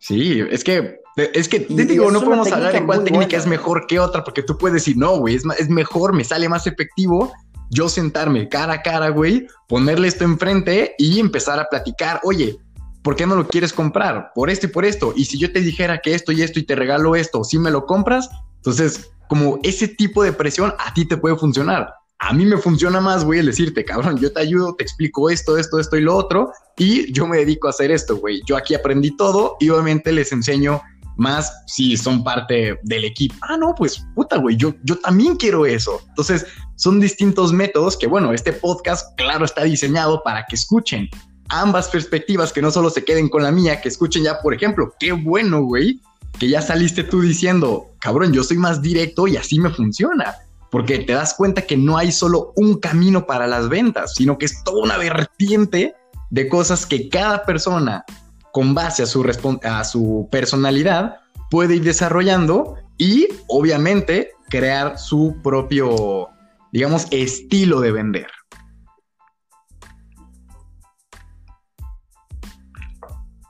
[0.00, 3.86] Sí, es que, es que, te digo, no podemos hablar de cuál técnica es mejor
[3.86, 7.32] que otra, porque tú puedes decir, no, güey, es, es mejor, me sale más efectivo
[7.70, 12.58] yo sentarme cara a cara, güey, ponerle esto enfrente y empezar a platicar, oye,
[13.02, 14.32] ¿por qué no lo quieres comprar?
[14.34, 15.12] Por esto y por esto.
[15.16, 17.70] Y si yo te dijera que esto y esto y te regalo esto, si me
[17.70, 21.94] lo compras, entonces, como ese tipo de presión a ti te puede funcionar.
[22.22, 25.56] A mí me funciona más, güey, el decirte, cabrón, yo te ayudo, te explico esto,
[25.56, 28.42] esto, esto y lo otro, y yo me dedico a hacer esto, güey.
[28.46, 30.82] Yo aquí aprendí todo y obviamente les enseño
[31.16, 33.34] más si son parte del equipo.
[33.40, 36.02] Ah, no, pues puta, güey, yo, yo también quiero eso.
[36.08, 36.46] Entonces,
[36.76, 41.08] son distintos métodos que, bueno, este podcast, claro, está diseñado para que escuchen
[41.48, 44.94] ambas perspectivas, que no solo se queden con la mía, que escuchen ya, por ejemplo,
[45.00, 45.98] qué bueno, güey,
[46.38, 50.36] que ya saliste tú diciendo, cabrón, yo soy más directo y así me funciona
[50.70, 54.46] porque te das cuenta que no hay solo un camino para las ventas, sino que
[54.46, 55.94] es toda una vertiente
[56.30, 58.04] de cosas que cada persona,
[58.52, 59.24] con base a su,
[59.64, 61.16] a su personalidad,
[61.50, 66.28] puede ir desarrollando y obviamente crear su propio,
[66.72, 68.28] digamos, estilo de vender.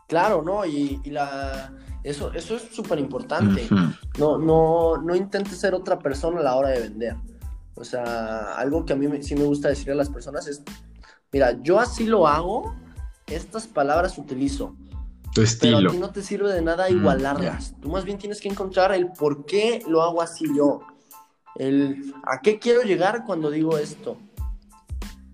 [0.08, 0.66] Claro, ¿no?
[0.66, 3.68] Y, la, eso, eso es súper importante.
[4.18, 7.16] no, no, no intentes ser otra persona a la hora de vender.
[7.74, 10.62] O sea, algo que a mí sí me gusta decirle a las personas es,
[11.32, 12.74] mira, yo así lo hago,
[13.26, 14.76] estas palabras utilizo.
[15.34, 15.78] Tu estilo.
[15.78, 17.74] Pero a ti no te sirve de nada igualarlas.
[17.80, 20.80] Tú más bien tienes que encontrar el por qué lo hago así yo.
[21.56, 24.16] El a qué quiero llegar cuando digo esto.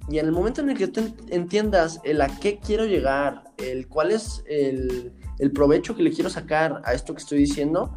[0.08, 3.88] Y en el momento en el que tú entiendas el a qué quiero llegar, el
[3.88, 7.95] cuál es el, el provecho que le quiero sacar a esto que estoy diciendo,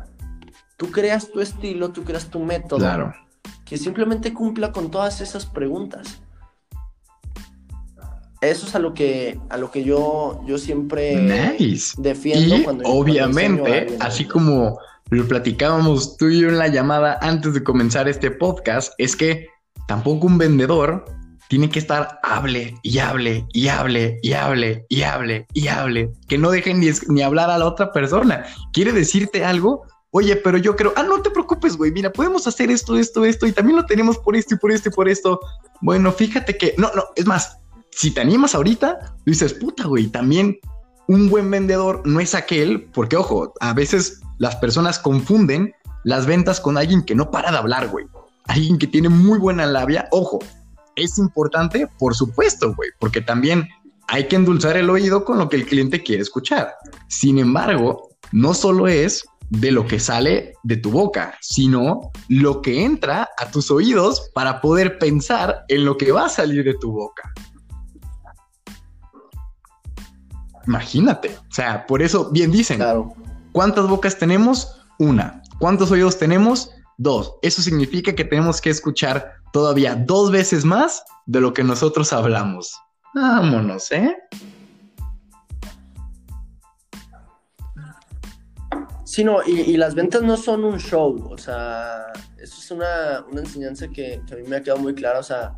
[0.78, 2.80] tú creas tu estilo, tú creas tu método.
[2.80, 3.14] Claro.
[3.66, 6.22] Que simplemente cumpla con todas esas preguntas.
[8.42, 11.18] Eso es a lo que, a lo que yo, yo siempre
[11.98, 12.56] defiendo.
[12.56, 14.80] Y cuando, obviamente, así como
[15.10, 19.48] lo platicábamos tú y yo en la llamada antes de comenzar este podcast, es que
[19.88, 21.04] tampoco un vendedor
[21.50, 26.38] tiene que estar hable y hable y hable y hable y hable y hable, que
[26.38, 28.46] no dejen ni, ni hablar a la otra persona.
[28.72, 32.70] Quiere decirte algo, oye, pero yo creo, ah, no te preocupes, güey, mira, podemos hacer
[32.70, 35.40] esto, esto, esto, y también lo tenemos por esto y por esto y por esto.
[35.82, 37.58] Bueno, fíjate que, no, no, es más,
[37.90, 40.60] si te animas ahorita, dices, puta, güey, también
[41.08, 45.74] un buen vendedor no es aquel, porque ojo, a veces las personas confunden
[46.04, 48.06] las ventas con alguien que no para de hablar, güey.
[48.46, 50.40] Alguien que tiene muy buena labia, ojo,
[51.00, 53.68] es importante, por supuesto, güey, porque también
[54.08, 56.74] hay que endulzar el oído con lo que el cliente quiere escuchar.
[57.08, 62.84] Sin embargo, no solo es de lo que sale de tu boca, sino lo que
[62.84, 66.92] entra a tus oídos para poder pensar en lo que va a salir de tu
[66.92, 67.34] boca.
[70.68, 72.82] Imagínate, o sea, por eso bien dicen,
[73.52, 74.82] ¿cuántas bocas tenemos?
[75.00, 75.42] Una.
[75.60, 76.72] ¿Cuántos oídos tenemos?
[76.98, 77.34] Dos.
[77.42, 82.76] Eso significa que tenemos que escuchar todavía dos veces más de lo que nosotros hablamos.
[83.14, 84.16] Vámonos, ¿eh?
[89.10, 93.88] Sí, no, y, las ventas no son un show, o sea, eso es una, enseñanza
[93.88, 95.56] que, a mí me ha quedado muy clara, o sea,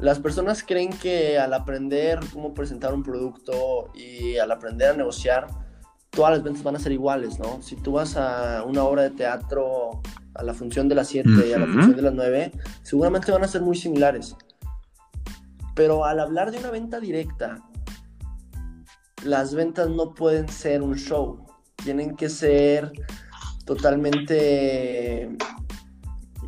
[0.00, 5.46] Las personas creen que al aprender cómo presentar un producto y al aprender a negociar,
[6.14, 7.60] todas las ventas van a ser iguales, ¿no?
[7.62, 10.02] Si tú vas a una obra de teatro
[10.34, 12.52] a la función de las 7 y a la función de las 9,
[12.82, 14.36] seguramente van a ser muy similares.
[15.74, 17.58] Pero al hablar de una venta directa,
[19.24, 21.46] las ventas no pueden ser un show,
[21.82, 22.92] tienen que ser
[23.64, 25.36] totalmente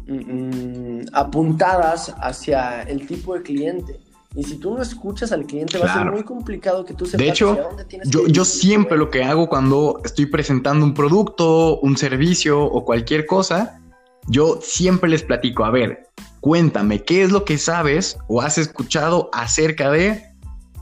[0.07, 4.01] mm, apuntadas hacia el tipo de cliente.
[4.37, 7.19] Y si tú no escuchas al cliente, va a ser muy complicado que tú sepas
[7.19, 11.81] de hecho, dónde tienes yo, yo siempre lo que hago cuando estoy presentando un producto,
[11.81, 13.81] un servicio o cualquier cosa,
[14.29, 16.09] yo siempre les platico, a ver,
[16.41, 20.23] cuéntame, ¿qué es lo que sabes o has escuchado acerca de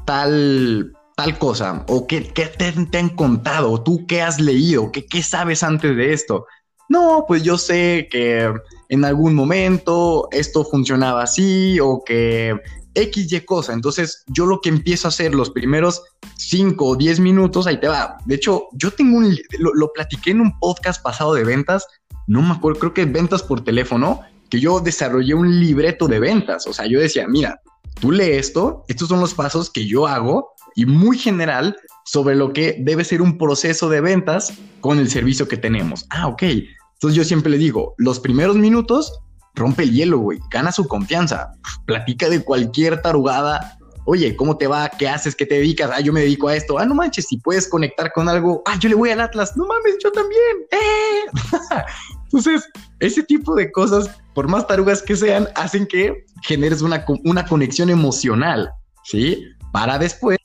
[0.05, 1.84] tal, tal cosa?
[1.86, 3.70] ¿O qué, qué te, han contado?
[3.70, 4.90] ¿O tú qué has leído?
[4.90, 6.46] ¿Qué, ¿Qué sabes antes de esto?
[6.88, 8.52] No, pues yo sé que
[8.88, 12.59] en algún momento esto funcionaba así o que
[12.95, 13.72] X, Y cosa.
[13.72, 16.03] Entonces, yo lo que empiezo a hacer los primeros
[16.36, 18.16] 5 o 10 minutos, ahí te va.
[18.24, 21.86] De hecho, yo tengo un, lo, lo, platiqué en un podcast pasado de ventas,
[22.26, 24.20] no me acuerdo, creo que ventas por teléfono,
[24.51, 26.66] que yo desarrollé un libreto de ventas.
[26.66, 27.61] O sea, yo decía, mira,
[28.01, 32.53] tú lee esto, estos son los pasos que yo hago y muy general sobre lo
[32.53, 36.07] que debe ser un proceso de ventas con el servicio que tenemos.
[36.11, 36.42] Ah, ok.
[36.42, 39.20] Entonces yo siempre le digo, los primeros minutos
[39.55, 41.52] rompe el hielo, güey, gana su confianza,
[41.86, 43.78] platica de cualquier tarugada.
[44.07, 44.88] Oye, ¿cómo te va?
[44.90, 45.34] ¿Qué haces?
[45.34, 45.90] ¿Qué te dedicas?
[45.92, 46.78] Ah, yo me dedico a esto.
[46.78, 48.62] Ah, no manches, si puedes conectar con algo.
[48.66, 49.57] Ah, yo le voy al Atlas.
[49.57, 50.42] No mames, yo también.
[50.72, 51.84] ¡Eh!
[52.24, 52.68] Entonces,
[53.00, 57.88] ese tipo de cosas, por más tarugas que sean, hacen que generes una, una conexión
[57.88, 58.70] emocional,
[59.05, 59.42] ¿sí?
[59.72, 60.38] Para después.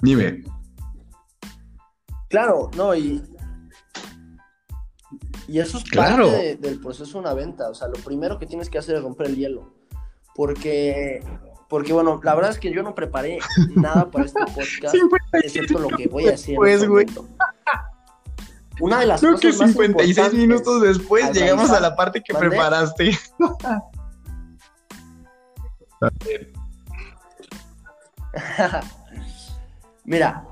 [0.00, 0.42] Dime.
[2.28, 3.22] Claro, no, y
[5.48, 7.70] y eso es parte del proceso de una venta.
[7.70, 9.72] O sea, lo primero que tienes que hacer es romper el hielo.
[10.34, 11.24] Porque,
[11.68, 13.38] porque bueno, la verdad es que yo no preparé
[13.74, 14.94] nada para este podcast,
[15.32, 16.54] excepto lo que voy a decir.
[16.54, 17.06] Pues, güey.
[18.80, 23.18] Una de las Creo cosas que 56 minutos después llegamos a la parte que preparaste.
[30.04, 30.46] Mira,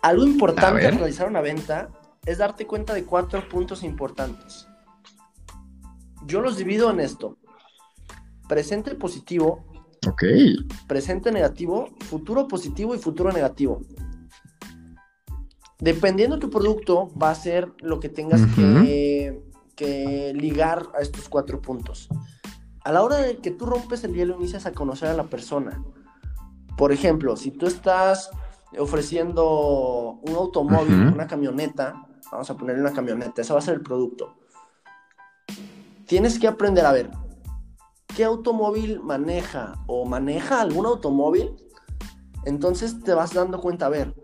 [0.00, 1.90] algo importante al realizar una venta
[2.24, 4.66] es darte cuenta de cuatro puntos importantes.
[6.26, 7.36] Yo los divido en esto.
[8.48, 9.64] Presente positivo.
[10.06, 10.24] Ok.
[10.86, 13.80] Presente negativo, futuro positivo y futuro negativo.
[15.78, 19.42] Dependiendo de tu producto, va a ser lo que tengas que,
[19.74, 22.08] que ligar a estos cuatro puntos.
[22.84, 25.82] A la hora de que tú rompes el hielo, inicias a conocer a la persona.
[26.76, 28.30] Por ejemplo, si tú estás
[28.78, 33.82] ofreciendo un automóvil, una camioneta, Vamos a ponerle una camioneta, ese va a ser el
[33.82, 34.34] producto.
[36.06, 37.10] Tienes que aprender a ver
[38.16, 41.54] qué automóvil maneja o maneja algún automóvil.
[42.46, 44.14] Entonces te vas dando cuenta, a ver,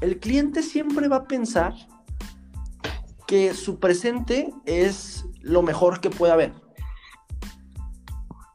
[0.00, 1.74] el cliente siempre va a pensar
[3.28, 6.52] que su presente es lo mejor que puede haber.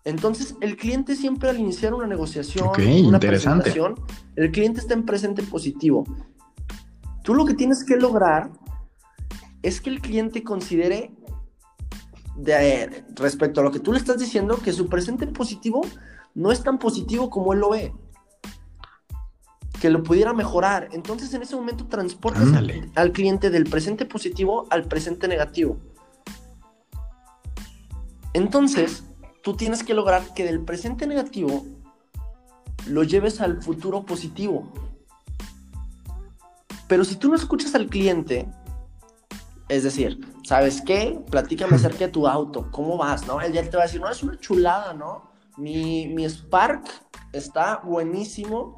[0.04, 2.70] Entonces, el cliente siempre al iniciar una negociación,
[3.08, 3.96] una presentación,
[4.36, 6.04] el cliente está en presente positivo.
[7.24, 8.52] Tú lo que tienes que lograr
[9.66, 11.12] es que el cliente considere
[12.36, 15.82] de, respecto a lo que tú le estás diciendo que su presente positivo
[16.36, 17.92] no es tan positivo como él lo ve.
[19.82, 20.90] Que lo pudiera mejorar.
[20.92, 22.48] Entonces en ese momento transportas
[22.96, 25.78] al, cliente del presente positivo al presente negativo.
[28.34, 29.04] Entonces,
[29.42, 31.66] tú tienes que lograr que del presente negativo
[32.86, 34.72] lo lleves al futuro positivo.
[36.88, 38.48] Pero si tú no escuchas al cliente,
[39.70, 41.20] es decir, ¿sabes qué?
[41.30, 43.26] Platícame acerca de tu auto, ¿cómo vas?
[43.28, 43.42] ¿No?
[43.42, 45.30] Él ya te va a decir, no, es una chulada, ¿no?
[45.58, 46.84] Mi, mi Spark
[47.32, 48.78] está buenísimo,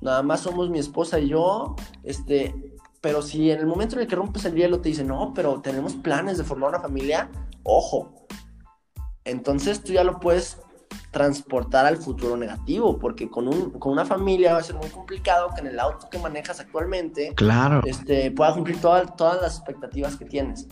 [0.00, 2.54] nada más somos mi esposa y yo, este,
[3.00, 5.60] pero si en el momento en el que rompes el hielo te dice, no, pero
[5.60, 7.30] tenemos planes de formar una familia,
[7.62, 8.26] ojo.
[9.24, 10.58] Entonces tú ya lo puedes
[11.10, 15.50] transportar al futuro negativo, porque con, un, con una familia va a ser muy complicado
[15.54, 17.80] que en el auto que manejas actualmente claro.
[17.84, 20.68] este, pueda cumplir todas las expectativas que tienes.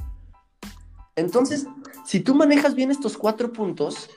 [1.16, 1.66] Entonces,
[2.04, 4.10] si tú manejas bien estos cuatro puntos,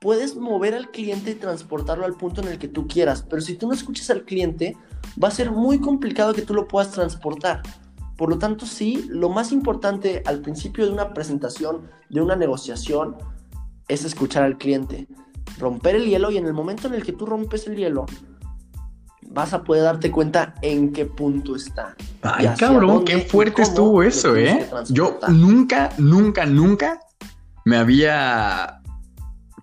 [0.00, 3.54] puedes mover al cliente y transportarlo al punto en el que tú quieras, pero si
[3.54, 4.76] tú no escuchas al cliente,
[5.22, 7.62] va a ser muy complicado que tú lo puedas transportar.
[8.18, 13.16] Por lo tanto, sí, lo más importante al principio de una presentación, de una negociación,
[13.88, 15.08] es escuchar al cliente
[15.58, 18.06] romper el hielo y en el momento en el que tú rompes el hielo,
[19.30, 21.96] vas a poder darte cuenta en qué punto está.
[22.22, 24.68] Ay, cabrón, qué fuerte estuvo eso, ¿eh?
[24.88, 27.00] Yo nunca, nunca, nunca
[27.64, 28.80] me había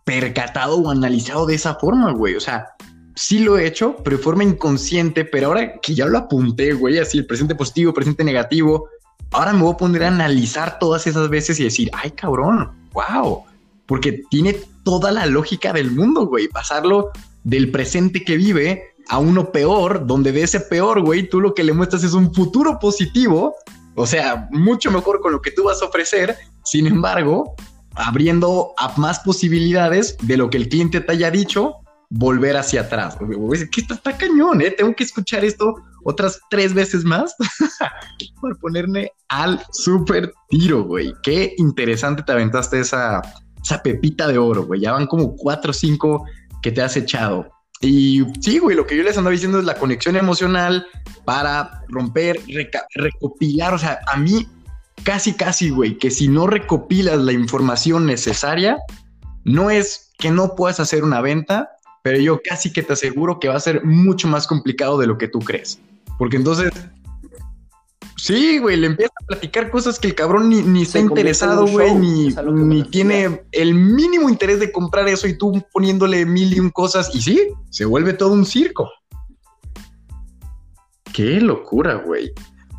[0.04, 2.36] percatado o analizado de esa forma, güey.
[2.36, 2.68] O sea,
[3.16, 6.98] sí lo he hecho, pero de forma inconsciente, pero ahora que ya lo apunté, güey,
[6.98, 8.90] así el presente positivo, presente negativo,
[9.32, 13.44] ahora me voy a poner a analizar todas esas veces y decir, ay, cabrón, wow,
[13.86, 17.12] porque tiene toda la lógica del mundo, güey, pasarlo
[17.44, 21.64] del presente que vive a uno peor, donde de ese peor, güey, tú lo que
[21.64, 23.56] le muestras es un futuro positivo,
[23.96, 27.56] o sea, mucho mejor con lo que tú vas a ofrecer, sin embargo,
[27.96, 33.18] abriendo a más posibilidades de lo que el cliente te haya dicho, volver hacia atrás.
[33.72, 34.72] Que está, cañón, ¿eh?
[34.72, 37.36] Tengo que escuchar esto otras tres veces más
[38.42, 41.14] por ponerme al super tiro, güey.
[41.24, 43.22] Qué interesante te aventaste esa,
[43.64, 44.82] esa pepita de oro, güey.
[44.82, 46.26] Ya van como cuatro o cinco
[46.62, 47.49] que te has echado.
[47.82, 50.86] Y sí, güey, lo que yo les ando diciendo es la conexión emocional
[51.26, 52.39] para romper,
[52.95, 53.74] recopilar.
[53.74, 54.47] O sea, a mí
[55.03, 58.78] casi, casi, güey, que si no recopilas la información necesaria,
[59.43, 61.72] no es que no puedas hacer una venta,
[62.03, 65.18] pero yo casi que te aseguro que va a ser mucho más complicado de lo
[65.18, 65.80] que tú crees.
[66.20, 66.72] Porque entonces,
[68.22, 72.30] sí, güey, le empieza a platicar cosas que el cabrón ni, está interesado, güey, ni,
[72.30, 77.13] ni tiene el mínimo interés de comprar eso y tú poniéndole mil y un cosas.
[77.15, 78.89] Y sí, se vuelve todo un circo.
[81.13, 82.32] Qué locura, güey.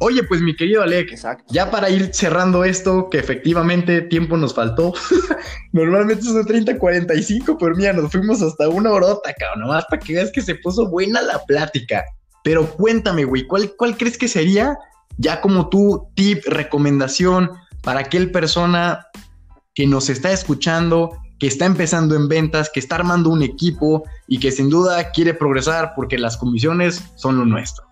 [0.04, 1.16] Oye, pues mi querido Alec,
[1.48, 4.92] ya para ir cerrando esto, que efectivamente tiempo nos faltó.
[5.72, 10.14] Normalmente son 30, 45, pero mira, nos fuimos hasta una horota, cabrón, nomás para que
[10.14, 12.04] veas que se puso buena la plática.
[12.42, 14.76] Pero cuéntame, güey, ¿cuál, ¿cuál crees que sería
[15.18, 17.50] ya como tu tip, recomendación
[17.82, 19.06] para aquel persona
[19.74, 24.38] que nos está escuchando, que está empezando en ventas, que está armando un equipo y
[24.38, 27.84] que sin duda quiere progresar porque las comisiones son lo nuestro?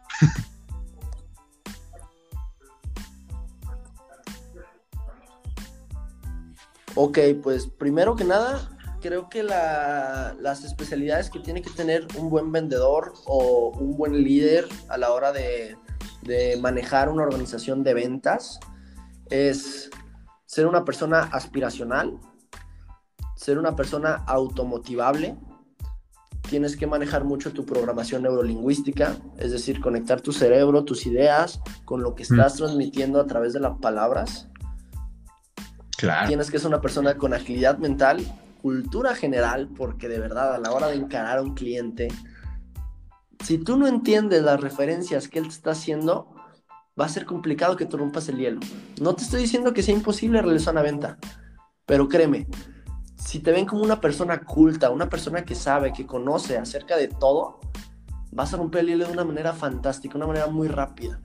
[6.95, 12.53] ok, pues primero que nada, creo que las especialidades que tiene que tener un buen
[12.53, 15.77] vendedor o un buen líder a la hora de,
[16.61, 18.61] manejar una organización de ventas
[19.31, 19.91] es
[20.47, 22.18] ser una persona aspiracional,
[23.37, 25.37] ser una persona automotivable,
[26.49, 32.03] tienes que manejar mucho tu programación neurolingüística, es decir, conectar tu cerebro, tus ideas con
[32.03, 34.49] lo que estás transmitiendo a través de las palabras.
[35.97, 36.27] Claro.
[36.27, 38.27] Tienes que ser una persona con agilidad mental
[38.61, 42.09] cultura general, porque de verdad a la hora de encarar a un cliente,
[43.45, 46.28] si tú no entiendes las referencias que él te está haciendo,
[46.99, 48.61] va a ser complicado que tú rompas el hielo.
[49.01, 51.18] No te estoy diciendo que sea imposible realizar una venta,
[51.86, 52.47] pero créeme,
[53.16, 57.09] si te ven como una persona culta, una persona que sabe, que conoce acerca de
[57.09, 57.61] todo,
[58.32, 61.20] vas a romper el hielo de una manera fantástica, una manera muy rápida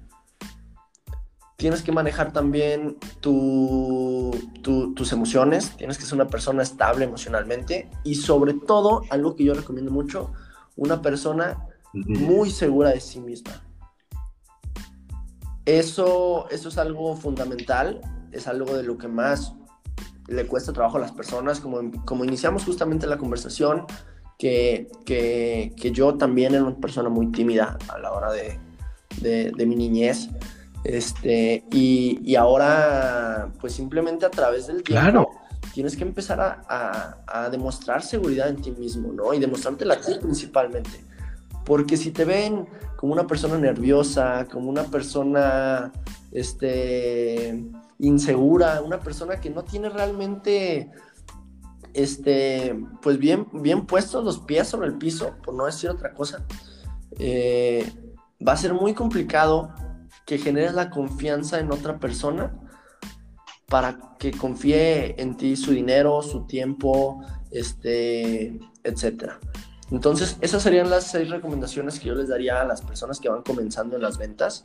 [1.57, 8.53] tienes que manejar también tus emociones, tienes que ser una persona estable emocionalmente y sobre
[8.53, 10.31] todo, algo que yo recomiendo mucho,
[10.75, 11.57] una persona
[11.95, 13.63] muy segura de sí misma.
[15.65, 19.53] Eso, eso es algo fundamental, es algo de lo que más
[20.27, 23.85] le cuesta trabajo a las personas, como, como iniciamos justamente la conversación,
[24.37, 24.87] que,
[25.75, 28.59] yo también era una persona muy tímida a la hora de,
[29.19, 30.29] de mi niñez.
[30.85, 35.31] Este, y, ahora, pues simplemente a través del tiempo,
[35.73, 39.33] tienes que empezar a, demostrar seguridad en ti mismo, ¿no?
[39.33, 41.03] Y demostrártela a ti principalmente.
[41.65, 45.91] Porque si te ven como una persona nerviosa, como una persona,
[46.31, 47.65] este,
[47.99, 50.91] insegura, una persona que no tiene realmente,
[51.93, 56.45] este, pues bien, bien puestos los pies sobre el piso, por no decir otra cosa,
[57.17, 57.91] eh,
[58.45, 59.73] va a ser muy complicado
[60.25, 62.53] que generes la confianza en otra persona
[63.67, 69.39] para que confíe en ti su dinero, su tiempo, este, etcétera.
[69.91, 73.43] Entonces, esas serían las seis recomendaciones que yo les daría a las personas que van
[73.43, 74.63] comenzando en las ventas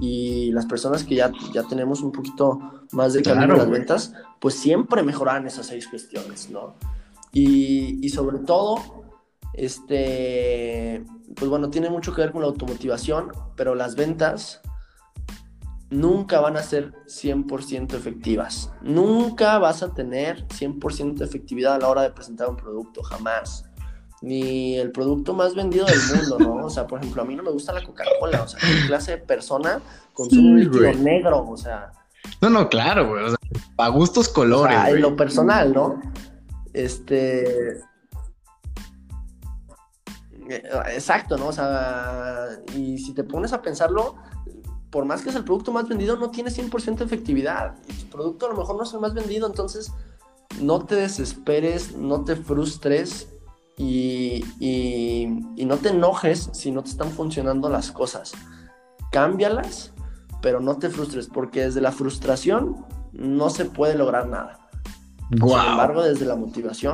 [0.00, 2.58] y las personas que ya, ya tenemos un poquito
[2.92, 6.74] más de camino en las ventas, pues siempre mejoran esas seis cuestiones, ¿no?
[7.32, 9.04] Y, y sobre todo,
[9.52, 11.04] este,
[11.36, 14.62] pues bueno, tiene mucho que ver con la automotivación, pero las ventas
[15.92, 18.70] nunca van a ser 100% efectivas.
[18.80, 23.66] Nunca vas a tener 100% de efectividad a la hora de presentar un producto, jamás.
[24.22, 26.66] Ni el producto más vendido del mundo, ¿no?
[26.66, 29.10] O sea, por ejemplo, a mí no me gusta la Coca-Cola, o sea, ¿qué clase
[29.12, 29.80] de persona
[30.14, 31.48] consume un líquido negro?
[31.48, 31.92] O sea...
[32.40, 33.38] No, no, claro, güey, o sea,
[33.78, 34.76] a gustos colores.
[34.76, 36.00] O sea, en lo personal, ¿no?
[36.72, 37.80] Este...
[40.94, 41.48] Exacto, ¿no?
[41.48, 44.16] O sea, y si te pones a pensarlo,
[44.90, 47.74] por más que es el producto más vendido, no tiene 100% de efectividad.
[47.88, 49.92] Y tu producto a lo mejor no es el más vendido, entonces
[50.60, 53.28] no te desesperes, no te frustres
[53.82, 58.32] y, no te enojes si no te están funcionando las cosas.
[59.10, 59.92] Cámbialas,
[60.40, 64.58] pero no te frustres, porque desde la frustración no se puede lograr nada.
[65.30, 66.92] Sin embargo, desde la motivación,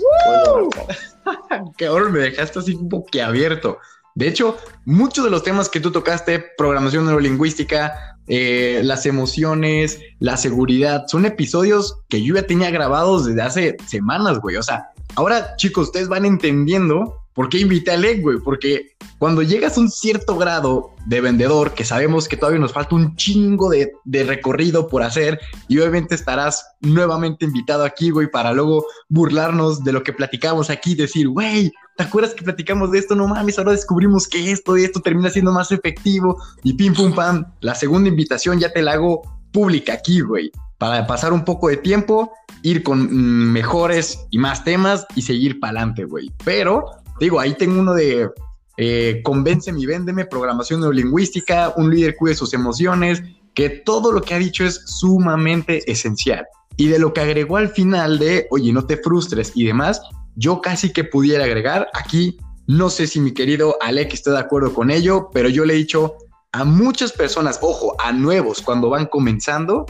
[1.76, 3.78] que ahora me dejaste así un poco abierto.
[4.14, 10.36] De hecho, muchos de los temas que tú tocaste, programación neurolingüística, eh, las emociones, la
[10.36, 14.56] seguridad, son episodios que yo ya tenía grabados desde hace semanas, güey.
[14.56, 18.38] O sea, ahora, chicos, ustedes van entendiendo por qué invité a Alec, güey.
[18.38, 22.94] Porque cuando llegas a un cierto grado de vendedor, que sabemos que todavía nos falta
[22.94, 28.52] un chingo de, de recorrido por hacer, y obviamente estarás nuevamente invitado aquí, güey, para
[28.52, 33.14] luego burlarnos de lo que platicamos aquí, decir, güey, ¿te acuerdas que platicamos de esto?
[33.14, 37.14] No mames, ahora descubrimos que esto y esto termina siendo más efectivo, y pim pum
[37.14, 37.44] pam.
[37.60, 40.50] La segunda invitación ya te la hago pública aquí, güey,
[40.80, 45.72] para pasar un poco de tiempo, ir con mejores y más temas y seguir para
[45.72, 46.32] adelante, güey.
[46.42, 46.86] Pero,
[47.20, 48.30] digo, ahí tengo uno de
[48.78, 53.22] eh, convénceme y véndeme, programación neurolingüística, un líder cuide sus emociones,
[53.52, 56.46] que todo lo que ha dicho es sumamente esencial.
[56.78, 60.00] Y de lo que agregó al final de, oye, no te frustres y demás,
[60.34, 64.72] yo casi que pudiera agregar aquí, no sé si mi querido Alec esté de acuerdo
[64.72, 66.14] con ello, pero yo le he dicho
[66.52, 69.86] a muchas personas, ojo, a nuevos cuando van comenzando,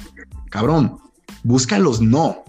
[0.50, 0.98] cabrón,
[1.42, 2.44] búscalos no.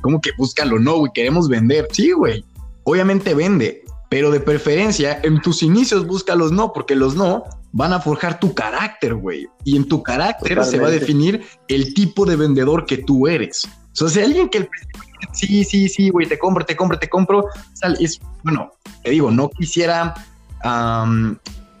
[0.00, 1.12] ¿Cómo que búscalo no, güey?
[1.14, 1.86] Queremos vender.
[1.92, 2.44] Sí, güey.
[2.84, 7.92] Obviamente vende, pero de preferencia, en tus inicios busca los no, porque los no van
[7.92, 9.46] a forjar tu carácter, güey.
[9.64, 13.62] Y en tu carácter se va a definir el tipo de vendedor que tú eres.
[13.92, 14.68] O sea, si alguien que el
[15.32, 17.44] sí, sí, sí, güey, te compro, te compro, te compro,
[17.98, 20.14] es, bueno, te digo, no quisiera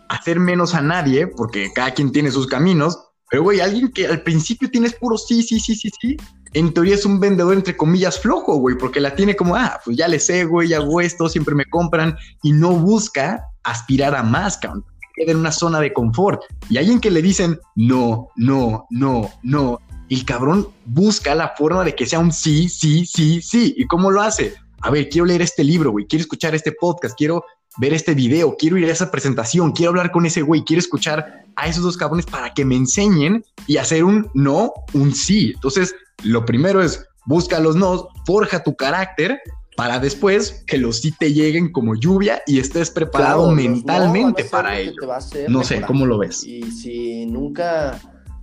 [0.08, 2.98] hacer menos a nadie, porque cada quien tiene sus caminos,
[3.30, 6.16] pero, güey, alguien que al principio tienes puro sí, sí, sí, sí, sí,
[6.52, 9.96] en teoría es un vendedor entre comillas flojo, güey, porque la tiene como, ah, pues
[9.96, 14.58] ya le sé, güey, hago esto, siempre me compran y no busca aspirar a más,
[14.58, 14.84] cabrón.
[15.14, 16.42] Queda en una zona de confort.
[16.68, 19.78] Y alguien que le dicen, no, no, no, no,
[20.08, 23.74] el cabrón busca la forma de que sea un sí, sí, sí, sí.
[23.76, 24.54] ¿Y cómo lo hace?
[24.80, 27.44] A ver, quiero leer este libro, güey, quiero escuchar este podcast, quiero
[27.78, 31.44] ver este video, quiero ir a esa presentación, quiero hablar con ese güey, quiero escuchar
[31.56, 35.52] a esos dos cabrones para que me enseñen y hacer un no, un sí.
[35.54, 39.40] Entonces, lo primero es busca los no, forja tu carácter
[39.76, 45.00] para después que los sí te lleguen como lluvia y estés preparado mentalmente para ello.
[45.48, 46.44] No sé, ¿cómo lo ves?
[46.44, 47.98] Y si nunca,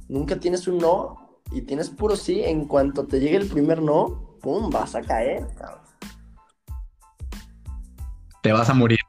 [0.08, 4.38] nunca tienes un no y tienes puro sí, en cuanto te llegue el primer no,
[4.42, 4.70] ¡pum!
[4.70, 5.48] vas a caer,
[8.42, 9.00] Te vas a morir.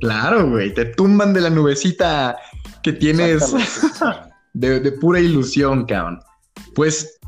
[0.00, 2.36] Claro, güey, te tumban de la nubecita
[2.82, 3.52] que tienes
[4.54, 6.20] de, de pura ilusión, cabrón.
[6.74, 7.18] Pues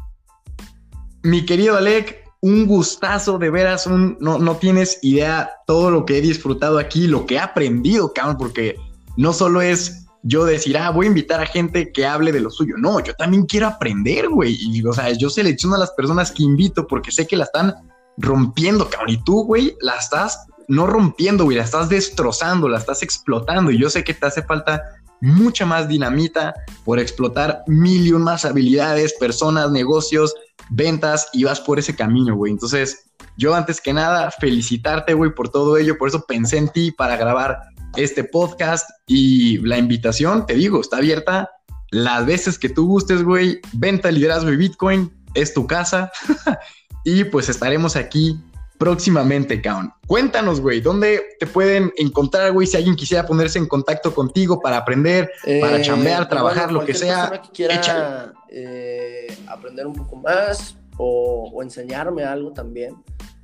[1.22, 6.18] mi querido Alec, un gustazo, de veras, un, no, no tienes idea todo lo que
[6.18, 8.76] he disfrutado aquí, lo que he aprendido, cabrón, porque
[9.16, 12.50] no solo es yo decir, ah, voy a invitar a gente que hable de lo
[12.50, 12.74] suyo.
[12.78, 14.56] No, yo también quiero aprender, güey.
[14.60, 17.74] Y, o sea, yo selecciono a las personas que invito porque sé que la están
[18.18, 19.10] rompiendo, cabrón.
[19.10, 23.72] Y tú, güey, la estás no rompiendo, güey, la estás destrozando, la estás explotando.
[23.72, 24.80] Y yo sé que te hace falta
[25.20, 26.54] mucha más dinamita
[26.84, 30.32] por explotar mil y más habilidades, personas, negocios,
[30.70, 32.52] ventas y vas por ese camino, güey.
[32.52, 35.98] Entonces, yo antes que nada, felicitarte, güey, por todo ello.
[35.98, 37.58] Por eso pensé en ti para grabar
[37.96, 41.50] este podcast y la invitación, te digo, está abierta
[41.90, 43.60] las veces que tú gustes, güey.
[43.72, 46.12] Venta, liderazgo y Bitcoin es tu casa.
[47.04, 48.40] y pues estaremos aquí
[48.80, 49.92] próximamente, Kaun.
[50.06, 52.66] Cuéntanos, güey, ¿dónde te pueden encontrar, güey?
[52.66, 55.30] Si alguien quisiera ponerse en contacto contigo para aprender,
[55.60, 57.42] para eh, chambear, trabajar, lo que sea.
[57.42, 62.96] Que quiera eh, aprender un poco más o, enseñarme algo también.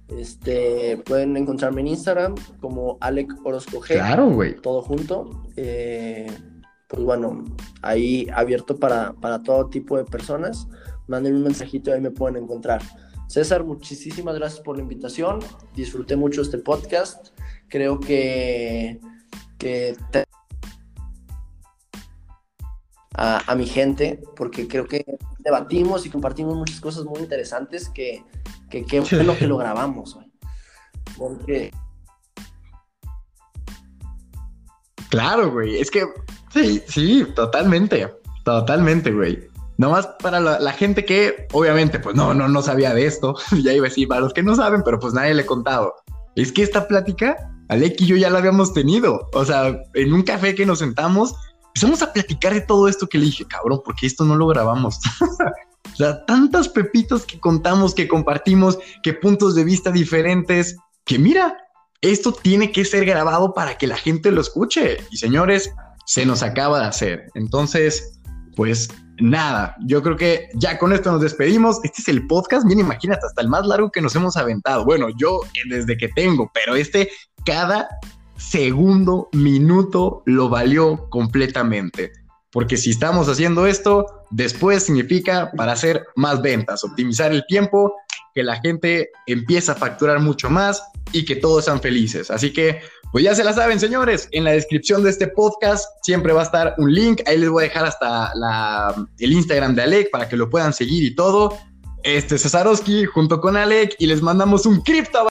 [0.08, 3.88] Este, pueden encontrarme en Instagram como Alec Orozco G.
[3.88, 4.56] Claro, güey.
[4.56, 5.44] Todo junto.
[5.56, 6.28] Eh,
[6.88, 7.44] pues bueno,
[7.82, 10.66] ahí abierto para, para todo tipo de personas.
[11.08, 12.80] Manden un mensajito y ahí me pueden encontrar.
[13.28, 15.40] César, muchísimas gracias por la invitación.
[15.74, 17.28] Disfruté mucho este podcast.
[17.68, 19.00] Creo que,
[23.14, 25.04] a, mi gente, porque creo que
[25.40, 28.22] debatimos y compartimos muchas cosas muy interesantes que,
[28.70, 30.18] que qué bueno que lo grabamos.
[31.16, 31.72] Porque...
[35.08, 35.80] Claro, güey.
[35.80, 36.04] Es que
[36.52, 38.06] sí, sí, totalmente.
[38.44, 39.55] Totalmente, güey.
[39.78, 43.86] Nomás para la, gente que obviamente pues no, no, no sabía de esto, ya iba
[43.86, 45.94] a decir para los que no saben, pero pues nadie le he contado.
[46.34, 47.36] Es que esta plática,
[47.68, 49.28] Alec y yo ya la habíamos tenido.
[49.32, 51.34] O sea, en un café que nos sentamos,
[51.68, 54.98] empezamos a platicar de todo esto que le dije, cabrón, porque esto no lo grabamos.
[55.92, 60.76] O sea, tantas pepitas que contamos, que compartimos, que puntos de vista diferentes,
[61.06, 61.56] que mira,
[62.02, 64.98] esto tiene que ser grabado para que la gente lo escuche.
[65.10, 65.70] Y señores,
[66.04, 67.30] se nos acaba de hacer.
[67.34, 68.20] Entonces,
[68.56, 68.90] pues
[69.20, 71.80] nada, yo creo que ya con esto nos despedimos.
[71.82, 74.84] Este es el podcast, bien imagínate, hasta el más largo que nos hemos aventado.
[74.84, 77.10] Bueno, yo desde que tengo, pero este
[77.44, 77.88] cada
[78.36, 82.12] segundo, minuto lo valió completamente.
[82.50, 87.94] Porque si estamos haciendo esto, después significa para hacer más ventas, optimizar el tiempo,
[88.34, 90.82] que la gente empieza a facturar mucho más
[91.12, 92.30] y que todos sean felices.
[92.30, 92.80] Así que,
[93.12, 96.44] pues ya se la saben, señores, en la descripción de este podcast siempre va a
[96.44, 97.22] estar un link.
[97.26, 98.32] Ahí les voy a dejar hasta
[99.18, 101.56] el Instagram de Alec para que lo puedan seguir y todo.
[102.02, 105.26] Este es Cesarowski junto con Alec y les mandamos un cripto.